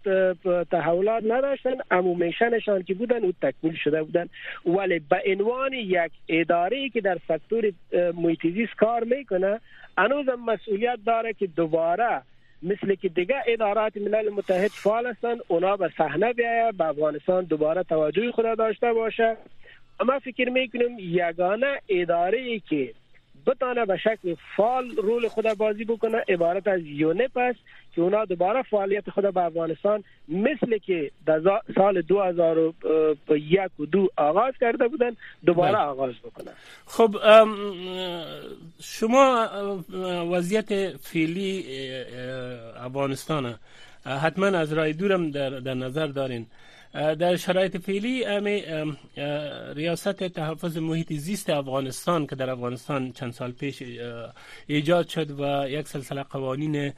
تحولات 0.86 1.24
نداشتن 1.26 1.74
امومیشنشان 1.90 2.82
که 2.82 2.94
بودن 2.94 3.24
او 3.24 3.32
تکمیل 3.42 3.74
شده 3.74 4.02
بودن. 4.02 4.28
ولی 4.66 4.98
به 4.98 5.22
عنوان 5.26 5.72
یک 5.72 6.12
اداره 6.28 6.88
که 6.88 7.00
در 7.00 7.18
سکتور 7.28 7.72
محیط 8.14 8.70
کار 8.76 9.04
می‌کنه 9.04 9.60
هنوز 9.98 10.26
مسئولیت 10.46 10.98
داره 11.06 11.32
که 11.32 11.46
دوباره 11.46 12.22
مثل 12.62 12.94
که 12.94 13.08
دیگه 13.08 13.36
ادارات 13.46 13.96
ملل 13.96 14.30
متحد 14.30 14.70
فعال 14.70 15.06
هستند 15.06 15.38
اونا 15.48 15.76
به 15.76 15.90
صحنه 15.98 16.32
بیایه 16.32 16.72
به 16.72 16.84
افغانستان 16.84 17.44
دوباره 17.44 17.82
توجه 17.82 18.32
خود 18.32 18.58
داشته 18.58 18.92
باشه. 18.92 19.36
اما 20.00 20.18
فکر 20.18 20.50
می‌کنم 20.50 20.98
یگانه 20.98 21.80
اداره 21.88 22.38
ای 22.38 22.62
که 22.68 22.92
بتانه 23.46 23.84
به 23.84 23.96
شکل 23.96 24.34
فعال 24.56 24.90
رول 24.96 25.28
خود 25.28 25.44
بازی 25.58 25.84
بکنه. 25.84 26.24
عبارت 26.28 26.66
از 26.68 26.80
یونپ 26.84 27.36
است 27.36 27.58
که 27.94 28.00
اونا 28.02 28.24
دوباره 28.24 28.62
فعالیت 28.62 29.10
خود 29.10 29.34
به 29.34 29.40
افغانستان 29.44 30.04
مثل 30.28 30.78
که 30.78 31.10
در 31.26 31.40
سال 31.74 32.00
2001 32.02 33.80
و 33.80 33.86
دو 33.86 34.08
آغاز 34.16 34.54
کرده 34.60 34.88
بودن 34.88 35.16
دوباره 35.46 35.72
بله. 35.72 35.80
آغاز 35.80 36.14
بکنن. 36.24 36.52
خب 36.86 37.16
شما 38.82 39.48
وضعیت 40.32 40.96
فعلی 40.96 41.64
افغانستان 42.76 43.54
حتما 44.22 44.46
از 44.46 44.72
رای 44.72 44.92
دورم 44.92 45.30
در, 45.30 45.50
در 45.50 45.74
نظر 45.74 46.06
دارین. 46.06 46.46
در 46.96 47.36
شرایط 47.36 47.76
فعلی 47.76 48.24
ریاست 49.74 50.12
تحفظ 50.12 50.76
محیط 50.78 51.12
زیست 51.12 51.50
افغانستان 51.50 52.26
که 52.26 52.36
در 52.36 52.50
افغانستان 52.50 53.12
چند 53.12 53.32
سال 53.32 53.52
پیش 53.52 53.82
ایجاد 54.66 55.08
شد 55.08 55.40
و 55.40 55.68
یک 55.68 55.88
سلسله 55.88 56.22
قوانین 56.22 56.92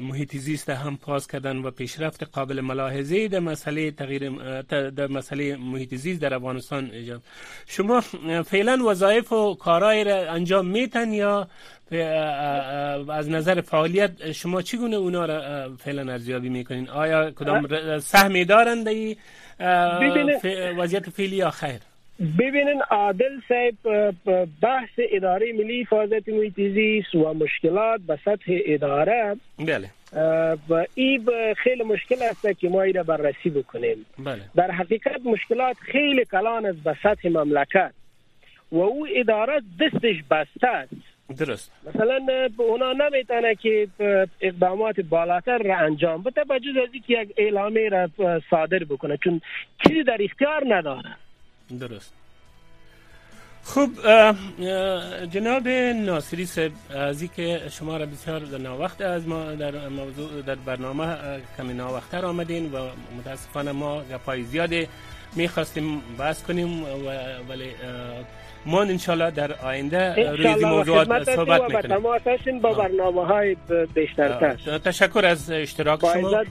محیط 0.00 0.36
زیست 0.36 0.70
هم 0.70 0.96
پاس 0.96 1.26
کردن 1.26 1.56
و 1.56 1.70
پیشرفت 1.70 2.22
قابل 2.24 2.60
ملاحظه 2.60 3.28
در 3.28 3.40
مسئله 3.40 3.90
تغییر 3.90 4.30
در 4.90 5.06
مسئله 5.06 5.56
محیط 5.56 5.94
زیست 5.94 6.20
در 6.20 6.34
افغانستان 6.34 6.90
ایجاد. 6.90 7.22
شما 7.66 8.00
فعلا 8.44 8.84
وظایف 8.86 9.32
و 9.32 9.54
کارهای 9.54 10.04
را 10.04 10.32
انجام 10.32 10.66
میتن 10.66 11.12
یا 11.12 11.48
از 13.08 13.30
نظر 13.30 13.60
فعالیت 13.60 14.32
شما 14.32 14.62
چگونه 14.62 14.96
اونا 14.96 15.24
را 15.24 15.68
فعلا 15.78 16.12
ارزیابی 16.12 16.48
می‌کنین؟ 16.48 16.88
آیا 16.88 17.30
کدام 17.30 17.68
سهمی 17.98 18.44
دارند 18.44 18.88
وضعیت 20.78 21.10
فعلی 21.10 21.36
یا 21.36 21.50
خیر؟ 21.50 21.80
ببینن 22.38 22.80
عادل 22.90 23.40
صاحب 23.48 23.74
بحث 24.62 24.90
اداره 24.98 25.52
ملی 25.52 25.82
حفاظت 25.82 26.28
محیط 26.28 26.56
زیست 26.56 27.14
و 27.14 27.34
مشکلات 27.34 28.00
به 28.00 28.18
سطح 28.24 28.58
اداره 28.66 29.36
بله. 29.58 29.90
و 30.68 30.86
این 30.94 31.28
خیلی 31.56 31.82
مشکل 31.82 32.22
است 32.22 32.58
که 32.58 32.68
ما 32.68 32.84
را 32.84 33.02
بررسی 33.02 33.50
بکنیم. 33.50 34.06
بله. 34.18 34.40
در 34.54 34.70
حقیقت 34.70 35.20
مشکلات 35.24 35.76
خیلی 35.80 36.24
کلان 36.24 36.66
است 36.66 36.78
به 36.78 36.96
سطح 37.02 37.28
مملکت 37.28 37.92
و 38.72 38.76
او 38.76 39.06
اداره 39.16 39.62
دستش 39.80 40.16
بسته 40.30 40.68
است. 40.68 41.11
درست. 41.32 41.72
مثلا 41.86 42.20
اونا 42.58 42.92
نمی‌تونه 42.92 43.54
که 43.54 43.88
اقدامات 44.40 45.00
بالاتر 45.00 45.58
را 45.58 45.78
انجام 45.78 46.22
بده 46.22 46.44
بجز 46.44 46.76
از 46.82 47.02
که 47.06 47.22
یک 47.22 47.34
اعلامی 47.36 47.88
را 47.88 48.08
صادر 48.50 48.78
بکنه 48.78 49.16
چون 49.24 49.40
چیزی 49.86 50.02
در 50.02 50.18
اختیار 50.20 50.64
نداره. 50.68 51.16
درست. 51.80 52.14
خب 53.64 53.88
جناب 55.30 55.68
ناصری 56.06 56.46
صاحب 56.46 56.72
از 56.94 57.24
که 57.36 57.60
شما 57.70 57.96
را 57.96 58.06
بسیار 58.06 58.40
در 58.40 58.58
ناوقت 58.58 59.00
از 59.00 59.28
ما 59.28 59.52
در 59.52 59.88
موضوع 59.88 60.42
در 60.42 60.54
برنامه 60.54 61.16
کمی 61.56 61.74
ناوقتر 61.74 62.24
آمدین 62.26 62.72
و 62.72 62.88
متاسفانه 63.18 63.72
ما 63.72 64.02
گپای 64.04 64.42
زیاده 64.42 64.88
می‌خواستیم 65.36 66.02
بحث 66.18 66.42
کنیم 66.42 66.84
ولی 67.48 67.70
ما 68.66 68.82
انشالله 68.82 69.30
در 69.30 69.52
آینده 69.52 70.30
روی 70.30 70.64
موضوعات 70.64 71.34
صحبت 71.36 71.62
می‌کنیم. 71.62 72.60
با 72.60 72.72
برنامه 72.72 73.26
های 73.26 73.56
بیشترتر. 73.94 74.78
تشکر 74.78 75.26
از 75.26 75.50
اشتراک 75.50 76.00
شما. 76.00 76.44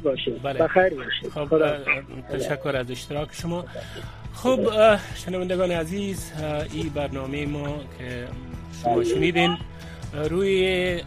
بله. 0.44 0.60
بخیر 0.60 0.90
باشید 0.94 1.30
خب 1.34 1.62
تشکر 2.38 2.76
از 2.76 2.92
اشتراک 2.92 3.30
شما. 3.32 3.66
خب 4.34 4.60
شنوندگان 5.16 5.72
عزیز 5.72 6.32
این 6.74 6.90
برنامه 6.90 7.46
ما 7.46 7.80
که 8.00 8.28
شما 8.84 9.04
شنیدین 9.04 9.58
روی 10.30 11.04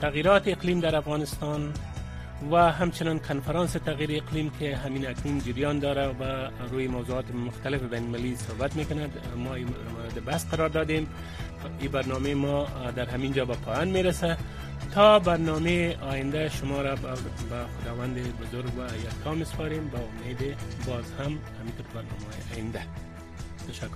تغییرات 0.00 0.48
اقلیم 0.48 0.80
در 0.80 0.96
افغانستان 0.96 1.72
و 2.50 2.72
همچنان 2.72 3.18
کنفرانس 3.18 3.72
تغییر 3.72 4.22
اقلیم 4.22 4.50
که 4.50 4.76
همین 4.76 5.06
اکنون 5.08 5.38
جریان 5.38 5.78
داره 5.78 6.06
و 6.06 6.50
روی 6.70 6.88
موضوعات 6.88 7.34
مختلف 7.34 7.82
بین 7.82 8.02
ملی 8.02 8.36
صحبت 8.36 8.76
می‌کند. 8.76 9.12
ما 9.36 9.50
مورد 9.50 10.24
بحث 10.26 10.46
قرار 10.46 10.68
دادیم. 10.68 11.08
این 11.80 11.90
برنامه 11.90 12.34
ما 12.34 12.66
در 12.96 13.08
همین 13.10 13.32
جا 13.32 13.44
به 13.44 13.54
پایان 13.54 13.88
می‌رسه. 13.88 14.36
تا 14.94 15.18
برنامه 15.18 15.96
آینده 16.02 16.48
شما 16.48 16.82
را 16.82 16.94
به 16.94 17.08
خداوند 17.82 18.14
بزرگ 18.14 18.78
و 18.78 18.96
یکتا 18.96 19.34
میسپاریم. 19.34 19.88
با 19.88 19.98
امید 19.98 20.56
باز 20.86 21.12
هم 21.18 21.38
همینطور 21.60 21.86
برنامه 21.94 22.54
آینده. 22.54 22.82
تشکر 23.68 23.86